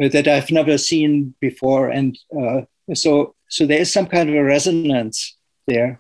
uh, 0.01 0.09
that 0.09 0.27
I've 0.27 0.51
never 0.51 0.77
seen 0.77 1.35
before. 1.39 1.89
And 1.89 2.17
uh, 2.37 2.61
so, 2.97 3.35
so 3.47 3.65
there 3.65 3.79
is 3.79 3.91
some 3.91 4.07
kind 4.07 4.29
of 4.29 4.35
a 4.35 4.43
resonance 4.43 5.35
there. 5.67 5.99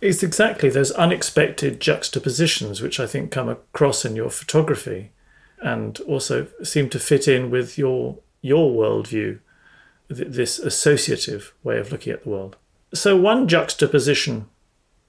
It's 0.00 0.22
exactly 0.22 0.68
those 0.68 0.90
unexpected 0.92 1.80
juxtapositions 1.80 2.82
which 2.82 3.00
I 3.00 3.06
think 3.06 3.30
come 3.30 3.48
across 3.48 4.04
in 4.04 4.16
your 4.16 4.30
photography 4.30 5.12
and 5.62 5.98
also 6.00 6.48
seem 6.62 6.90
to 6.90 6.98
fit 6.98 7.26
in 7.26 7.50
with 7.50 7.78
your 7.78 8.18
your 8.42 8.70
worldview, 8.70 9.38
this 10.08 10.58
associative 10.58 11.54
way 11.62 11.78
of 11.78 11.90
looking 11.90 12.12
at 12.12 12.24
the 12.24 12.28
world. 12.28 12.56
So 12.92 13.16
one 13.16 13.48
juxtaposition 13.48 14.50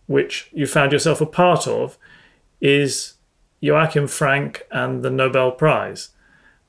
which 0.08 0.50
you 0.54 0.65
found 0.65 0.94
yourself 0.94 1.20
a 1.20 1.26
part 1.26 1.68
of 1.68 1.98
is 2.62 3.15
Joachim 3.60 4.08
Frank 4.08 4.65
and 4.72 5.04
the 5.04 5.10
Nobel 5.10 5.52
Prize. 5.52 6.10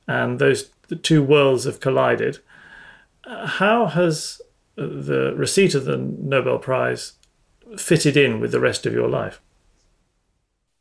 And 0.08 0.40
those 0.40 0.70
the 0.88 0.96
two 0.96 1.22
worlds 1.22 1.64
have 1.64 1.80
collided. 1.80 2.38
How 3.26 3.86
has 3.86 4.40
the 4.76 5.34
receipt 5.36 5.74
of 5.74 5.84
the 5.84 5.96
Nobel 5.96 6.58
Prize 6.58 7.14
fitted 7.76 8.16
in 8.16 8.40
with 8.40 8.52
the 8.52 8.60
rest 8.60 8.86
of 8.86 8.92
your 8.92 9.08
life? 9.08 9.40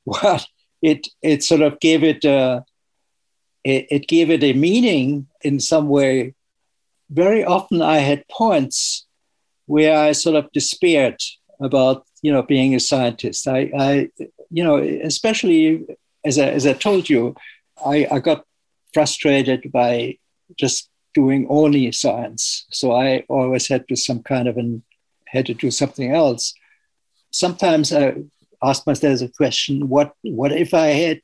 Well, 0.05 0.45
it 0.81 1.07
it 1.23 1.43
sort 1.43 1.61
of 1.61 1.79
gave 1.79 2.03
it 2.03 2.23
a, 2.23 2.63
it, 3.63 3.87
it 3.89 4.07
gave 4.07 4.29
it 4.29 4.43
a 4.43 4.53
meaning 4.53 5.27
in 5.41 5.59
some 5.59 5.89
way. 5.89 6.35
Very 7.09 7.43
often, 7.43 7.81
I 7.81 7.97
had 7.97 8.27
points 8.27 9.07
where 9.65 9.97
I 9.97 10.11
sort 10.11 10.35
of 10.35 10.51
despaired 10.51 11.19
about 11.59 12.05
you 12.21 12.31
know 12.31 12.43
being 12.43 12.75
a 12.75 12.79
scientist. 12.79 13.47
I, 13.47 13.71
I 13.77 14.09
you 14.51 14.63
know 14.63 14.77
especially 14.77 15.87
as 16.23 16.37
I, 16.37 16.49
as 16.49 16.67
I 16.67 16.73
told 16.73 17.09
you, 17.09 17.35
I, 17.83 18.07
I 18.11 18.19
got 18.19 18.45
frustrated 18.93 19.71
by 19.71 20.17
just 20.55 20.89
doing 21.15 21.47
only 21.49 21.91
science. 21.91 22.65
So 22.71 22.91
I 22.91 23.25
always 23.29 23.67
had 23.67 23.87
to 23.87 23.95
some 23.95 24.21
kind 24.21 24.47
of 24.47 24.57
an 24.57 24.83
had 25.25 25.47
to 25.47 25.53
do 25.55 25.71
something 25.71 26.11
else 26.11 26.53
sometimes 27.35 27.91
I 27.91 28.15
ask 28.63 28.87
myself 28.87 29.19
the 29.19 29.29
question: 29.29 29.89
What 29.89 30.13
what 30.23 30.51
if 30.51 30.73
I 30.73 30.87
had 30.87 31.21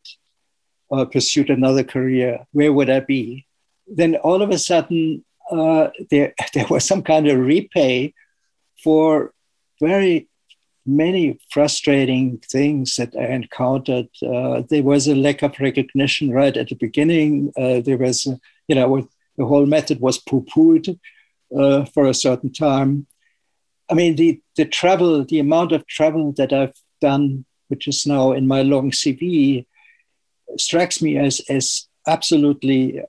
uh, 0.91 1.06
pursued 1.06 1.49
another 1.49 1.84
career? 1.84 2.45
Where 2.51 2.73
would 2.73 2.89
I 2.89 2.99
be? 2.99 3.45
Then 3.88 4.15
all 4.17 4.41
of 4.41 4.49
a 4.51 4.58
sudden, 4.58 5.23
uh, 5.49 5.89
there 6.10 6.34
there 6.54 6.67
was 6.69 6.86
some 6.86 7.01
kind 7.01 7.27
of 7.27 7.39
repay 7.39 8.13
for 8.84 9.34
very 9.80 10.27
many 10.86 11.39
frustrating 11.51 12.39
things 12.51 12.95
that 12.95 13.15
I 13.15 13.27
encountered. 13.27 14.10
Uh, 14.21 14.63
there 14.69 14.84
was 14.84 15.08
a 15.08 15.15
lack 15.15 15.43
of 15.43 15.60
recognition 15.60 16.32
right 16.32 16.58
at 16.58 16.69
the 16.69 16.75
beginning. 16.75 17.54
Uh, 17.56 17.82
there 17.82 17.99
was, 17.99 18.25
a, 18.25 18.39
you 18.67 18.73
know, 18.73 19.08
the 19.38 19.46
whole 19.46 19.65
method 19.65 20.00
was 20.00 20.20
poo-pooed 20.20 21.00
uh, 21.58 21.86
for 21.86 22.08
a 22.08 22.13
certain 22.13 22.52
time. 22.52 23.08
I 23.89 23.94
mean, 23.94 24.15
the, 24.15 24.41
the 24.56 24.65
travel, 24.65 25.26
the 25.26 25.39
amount 25.39 25.72
of 25.72 25.86
travel 25.88 26.32
that 26.34 26.54
I've 26.54 26.76
done, 27.02 27.46
which 27.67 27.88
is 27.88 28.06
now 28.06 28.32
in 28.32 28.48
my 28.48 28.62
long 28.62 28.91
CV, 28.91 29.65
strikes 30.58 31.02
me 31.02 31.17
as, 31.17 31.41
as 31.50 31.88
absolutely 32.08 33.02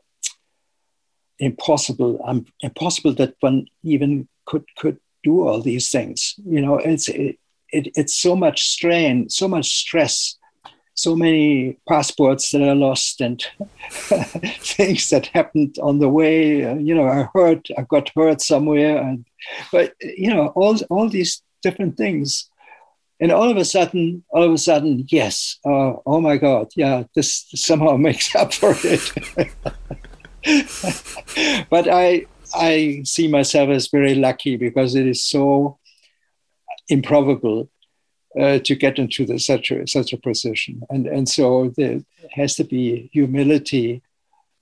impossible. 1.39 2.21
Um, 2.25 2.47
impossible 2.61 3.15
that 3.15 3.35
one 3.41 3.67
even 3.83 4.29
could 4.47 4.65
could 4.77 4.99
do 5.23 5.47
all 5.47 5.61
these 5.61 5.91
things. 5.91 6.35
You 6.45 6.61
know, 6.61 6.79
it's 6.79 7.09
it, 7.09 7.39
it, 7.71 7.89
it's 7.95 8.15
so 8.15 8.37
much 8.37 8.69
strain, 8.69 9.29
so 9.29 9.49
much 9.49 9.77
stress 9.77 10.37
so 10.95 11.17
many 11.17 11.79
passports 11.89 12.51
that 12.51 12.63
are 12.63 12.75
lost 12.75 13.21
and 13.21 13.45
things 13.91 15.11
that 15.11 15.27
happened 15.29 15.77
on 15.83 15.99
the 15.99 16.09
way. 16.09 16.65
Uh, 16.65 16.75
you 16.75 16.95
know, 16.95 17.09
I 17.09 17.29
hurt, 17.35 17.69
I 17.79 17.83
got 17.83 18.11
hurt 18.15 18.41
somewhere, 18.41 18.99
and 18.99 19.25
but 19.71 19.95
you 20.01 20.33
know, 20.33 20.49
all 20.49 20.77
all 20.91 21.09
these 21.09 21.43
different 21.63 21.97
things, 21.97 22.49
and 23.21 23.33
all 23.33 23.51
of 23.51 23.57
a 23.57 23.65
sudden, 23.65 24.25
all 24.31 24.43
of 24.43 24.53
a 24.53 24.59
sudden, 24.59 25.07
yes, 25.09 25.59
uh, 25.65 25.95
oh 26.05 26.21
my 26.21 26.37
God, 26.37 26.69
yeah, 26.77 27.05
this 27.15 27.47
somehow 27.55 27.97
makes 28.09 28.35
up 28.35 28.53
for 28.53 28.75
it. 28.85 29.13
but 31.71 31.89
I 31.89 32.27
I 32.55 33.03
see 33.05 33.29
myself 33.29 33.71
as 33.71 33.89
very 33.89 34.15
lucky 34.15 34.57
because 34.57 34.95
it 34.95 35.07
is 35.07 35.25
so 35.25 35.79
improbable 36.89 37.71
uh, 38.41 38.59
to 38.61 38.75
get 38.75 38.99
into 38.99 39.27
the, 39.27 39.39
such 39.39 39.71
a 39.71 39.87
such 39.87 40.13
a 40.13 40.17
position, 40.17 40.83
and 40.91 41.07
and 41.07 41.29
so 41.29 41.73
there 41.77 42.01
has 42.33 42.55
to 42.57 42.65
be 42.65 43.11
humility 43.13 44.03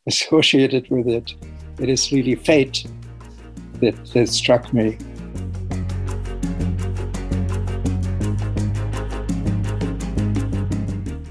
associated 0.06 0.88
with 0.90 1.06
it. 1.06 1.34
It 1.78 1.88
is 1.88 2.12
really 2.12 2.34
fate 2.34 2.86
that 3.80 3.94
that 4.12 4.28
struck 4.28 4.72
me. 4.72 4.98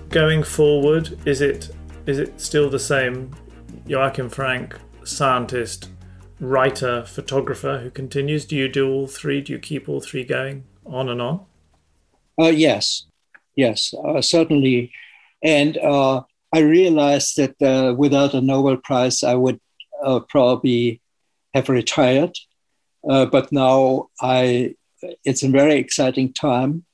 Going 0.10 0.44
forward, 0.44 1.20
is 1.26 1.42
it 1.42 1.70
is 2.06 2.20
it 2.20 2.40
still 2.40 2.70
the 2.70 2.80
same? 2.80 3.36
Joachim 3.86 4.30
Frank, 4.30 4.78
scientist, 5.04 5.90
writer, 6.40 7.04
photographer 7.06 7.80
who 7.80 7.90
continues. 7.90 8.46
Do 8.46 8.56
you 8.56 8.68
do 8.68 8.90
all 8.90 9.08
three? 9.08 9.42
Do 9.42 9.54
you 9.54 9.60
keep 9.60 9.90
all 9.90 10.00
three 10.00 10.24
going 10.24 10.64
on 10.86 11.10
and 11.10 11.22
on? 11.22 11.46
Uh, 12.40 12.48
yes, 12.48 13.06
yes, 13.56 13.94
uh, 14.06 14.22
certainly. 14.22 14.92
And 15.44 15.78
uh, 15.78 16.22
I 16.54 16.60
realized 16.60 17.36
that 17.38 17.62
uh, 17.62 17.94
without 17.96 18.34
a 18.34 18.42
Nobel 18.42 18.78
Prize, 18.78 19.24
I 19.24 19.36
would 19.36 19.60
uh, 20.04 20.22
probably 20.22 21.02
have 21.54 21.68
retired. 21.68 22.38
Uh, 23.08 23.26
but 23.26 23.52
now 23.52 24.08
I, 24.22 24.76
it's 25.26 25.44
a 25.44 25.50
very 25.50 25.76
exciting 25.76 26.32
time 26.32 26.86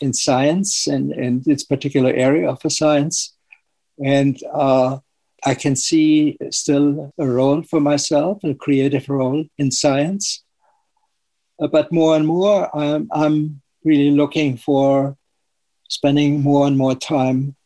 in 0.00 0.12
science 0.12 0.86
and 0.86 1.12
in 1.12 1.42
this 1.44 1.64
particular 1.64 2.12
area 2.12 2.50
of 2.50 2.60
science. 2.72 3.34
And 4.04 4.38
I 5.42 5.54
can 5.54 5.76
see 5.76 6.36
still 6.50 7.12
a 7.18 7.26
role 7.26 7.62
for 7.62 7.80
myself, 7.80 8.44
a 8.44 8.54
creative 8.54 9.08
role 9.08 9.46
in 9.56 9.70
science. 9.70 10.42
but 11.58 11.92
more 11.92 12.16
and 12.16 12.26
more, 12.26 12.74
I'm, 12.76 13.08
I'm 13.12 13.60
really 13.84 14.10
looking 14.10 14.56
for 14.56 15.16
spending 15.88 16.40
more 16.40 16.66
and 16.66 16.76
more 16.76 16.94
time 16.94 17.56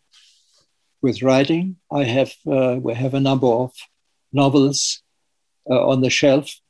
with 1.03 1.23
writing. 1.23 1.77
I 1.93 2.05
have 2.05 2.33
uh, 2.47 2.77
we 2.81 2.95
have 2.95 3.15
a 3.15 3.21
number 3.21 3.47
of 3.47 3.73
novels 4.33 5.03
uh, 5.71 5.87
on 5.87 6.01
the 6.01 6.11
shelf 6.11 6.61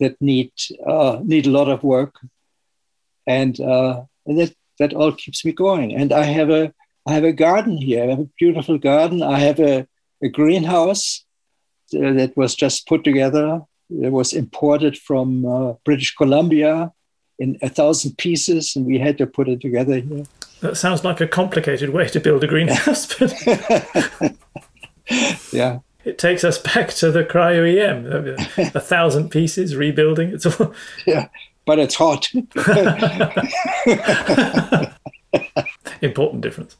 that 0.00 0.20
need 0.20 0.52
uh, 0.86 1.20
need 1.22 1.46
a 1.46 1.50
lot 1.50 1.68
of 1.68 1.82
work, 1.82 2.14
and, 3.26 3.58
uh, 3.60 4.02
and 4.26 4.38
that 4.38 4.54
that 4.78 4.92
all 4.92 5.12
keeps 5.12 5.44
me 5.44 5.52
going. 5.52 5.94
And 5.94 6.12
I 6.12 6.24
have 6.24 6.50
a 6.50 6.72
I 7.06 7.12
have 7.12 7.24
a 7.24 7.32
garden 7.32 7.76
here. 7.76 8.04
I 8.04 8.08
have 8.08 8.20
a 8.20 8.30
beautiful 8.38 8.78
garden. 8.78 9.22
I 9.22 9.38
have 9.38 9.60
a, 9.60 9.86
a 10.22 10.28
greenhouse 10.28 11.24
uh, 11.94 12.12
that 12.12 12.36
was 12.36 12.54
just 12.54 12.88
put 12.88 13.04
together. 13.04 13.60
It 13.90 14.10
was 14.10 14.32
imported 14.32 14.96
from 14.96 15.44
uh, 15.44 15.74
British 15.84 16.14
Columbia 16.14 16.92
in 17.38 17.58
a 17.62 17.68
thousand 17.68 18.18
pieces, 18.18 18.74
and 18.76 18.86
we 18.86 18.98
had 18.98 19.16
to 19.18 19.26
put 19.26 19.48
it 19.48 19.60
together 19.60 20.00
here. 20.00 20.24
That 20.60 20.76
sounds 20.76 21.04
like 21.04 21.20
a 21.20 21.26
complicated 21.26 21.90
way 21.90 22.06
to 22.08 22.20
build 22.20 22.44
a 22.44 22.46
greenhouse, 22.46 23.18
but 23.18 23.34
yeah, 25.52 25.80
it 26.04 26.18
takes 26.18 26.44
us 26.44 26.58
back 26.58 26.90
to 26.90 27.10
the 27.10 27.24
cryo 27.24 27.66
EM. 27.66 28.36
A 28.74 28.80
thousand 28.80 29.30
pieces 29.30 29.74
rebuilding. 29.76 30.30
It's 30.30 30.46
all 30.46 30.74
yeah, 31.06 31.28
but 31.66 31.78
it's 31.78 31.94
hot. 31.94 32.30
Important 36.02 36.42
difference. 36.42 36.76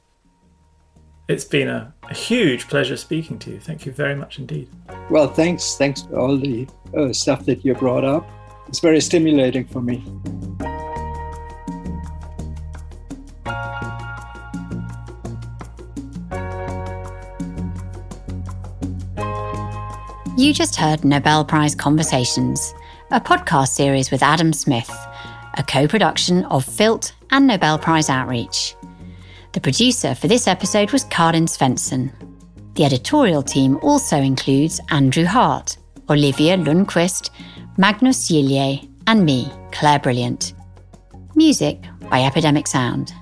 It's 1.27 1.45
been 1.45 1.69
a, 1.69 1.95
a, 2.03 2.15
huge 2.15 2.69
pleasure 2.69 2.99
speaking 2.99 3.39
to 3.41 3.51
you. 3.51 3.59
Thank 3.59 3.87
you 3.87 3.93
very 3.93 4.15
much 4.15 4.39
indeed. 4.39 4.69
Well, 5.09 5.27
thanks. 5.27 5.77
Thanks 5.77 6.03
for 6.03 6.19
all 6.19 6.37
the 6.37 6.69
uh, 6.95 7.15
stuff 7.15 7.47
that 7.47 7.65
you 7.65 7.75
brought 7.75 8.05
up. 8.05 8.29
It's 8.75 8.81
very 8.81 9.01
stimulating 9.01 9.67
for 9.67 9.81
me. 9.81 10.03
You 20.37 20.53
just 20.53 20.75
heard 20.75 21.05
Nobel 21.05 21.45
Prize 21.45 21.77
Conversations, 21.77 22.75
a 23.13 23.21
podcast 23.21 23.69
series 23.69 24.11
with 24.11 24.25
Adam 24.25 24.53
Smith, 24.53 24.91
a 25.57 25.63
co 25.63 25.87
production 25.87 26.45
of 26.47 26.65
FILT 26.65 27.15
and 27.31 27.47
Nobel 27.47 27.79
Prize 27.79 28.11
Outreach. 28.11 28.75
The 29.53 29.61
producer 29.61 30.17
for 30.17 30.27
this 30.27 30.49
episode 30.49 30.91
was 30.91 31.05
Karin 31.05 31.47
Svensson. 31.47 32.11
The 32.75 32.85
editorial 32.85 33.45
team 33.45 33.79
also 33.83 34.17
includes 34.17 34.81
Andrew 34.91 35.27
Hart, 35.27 35.77
Olivia 36.11 36.57
Lundquist, 36.57 37.31
Magnus 37.77 38.29
Gylje, 38.29 38.89
and 39.09 39.25
me, 39.25 39.51
Clare 39.73 39.99
Brilliant. 39.99 40.55
Music 41.35 41.83
by 42.09 42.23
Epidemic 42.23 42.69
Sound. 42.69 43.13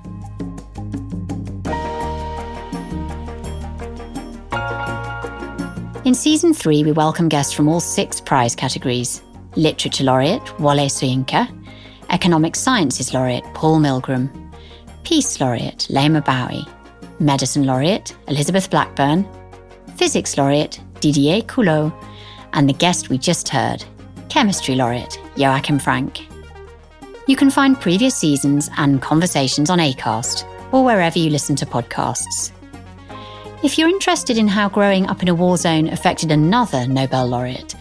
In 6.05 6.13
season 6.15 6.53
three, 6.53 6.85
we 6.85 6.93
welcome 6.93 7.31
guests 7.31 7.55
from 7.55 7.67
all 7.67 7.81
six 7.81 8.21
prize 8.21 8.55
categories 8.55 9.23
Literature 9.57 10.05
Laureate 10.05 10.59
Wole 10.59 10.87
Soyinka, 10.87 11.49
Economic 12.11 12.55
Sciences 12.55 13.15
Laureate 13.15 13.45
Paul 13.55 13.81
Milgrom, 13.81 14.29
Peace 15.03 15.41
Laureate 15.41 15.87
Leymah 15.89 16.27
Gbowee, 16.27 16.69
Medicine 17.21 17.65
Laureate 17.65 18.15
Elizabeth 18.29 18.69
Blackburn, 18.69 19.27
Physics 19.97 20.37
Laureate 20.37 20.79
Didier 21.01 21.41
Queloz, 21.41 21.91
and 22.53 22.69
the 22.69 22.75
guest 22.75 23.09
we 23.09 23.17
just 23.17 23.49
heard, 23.49 23.83
Chemistry 24.33 24.77
Laureate 24.77 25.19
Joachim 25.37 25.79
Frank. 25.79 26.27
You 27.27 27.37
can 27.37 27.51
find 27.51 27.79
previous 27.79 28.17
seasons 28.17 28.71
and 28.79 29.03
conversations 29.03 29.69
on 29.69 29.79
ACAST 29.79 30.73
or 30.73 30.83
wherever 30.83 31.19
you 31.19 31.29
listen 31.29 31.55
to 31.57 31.67
podcasts. 31.67 32.51
If 33.63 33.77
you're 33.77 33.91
interested 33.91 34.39
in 34.39 34.49
how 34.49 34.71
growing 34.71 35.07
up 35.07 35.21
in 35.21 35.29
a 35.29 35.35
war 35.35 35.59
zone 35.59 35.89
affected 35.89 36.33
another 36.33 36.87
Nobel 36.87 37.27
laureate, 37.27 37.75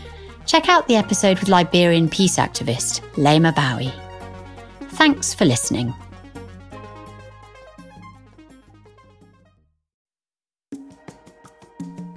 check 0.45 0.67
out 0.67 0.89
the 0.89 0.97
episode 0.97 1.39
with 1.39 1.47
Liberian 1.47 2.09
peace 2.09 2.35
activist 2.35 2.99
Leymah 3.13 3.55
Gbowee. 3.55 4.89
Thanks 4.89 5.33
for 5.33 5.45
listening. 5.45 5.93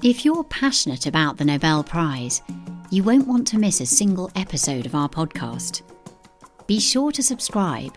If 0.02 0.24
you're 0.24 0.42
passionate 0.42 1.06
about 1.06 1.36
the 1.36 1.44
Nobel 1.44 1.84
Prize, 1.84 2.42
you 2.90 3.02
won't 3.02 3.26
want 3.26 3.46
to 3.48 3.58
miss 3.58 3.80
a 3.80 3.86
single 3.86 4.30
episode 4.36 4.86
of 4.86 4.94
our 4.94 5.08
podcast. 5.08 5.82
Be 6.66 6.78
sure 6.78 7.10
to 7.12 7.22
subscribe. 7.22 7.92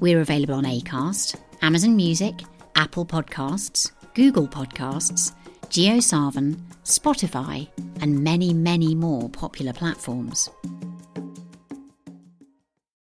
We're 0.00 0.20
available 0.20 0.54
on 0.54 0.64
Acast, 0.64 1.36
Amazon 1.62 1.96
Music, 1.96 2.34
Apple 2.74 3.06
Podcasts, 3.06 3.92
Google 4.14 4.48
Podcasts, 4.48 5.32
JioSaavn, 5.68 6.60
Spotify, 6.84 7.68
and 8.00 8.22
many, 8.22 8.52
many 8.52 8.94
more 8.94 9.28
popular 9.28 9.72
platforms. 9.72 10.50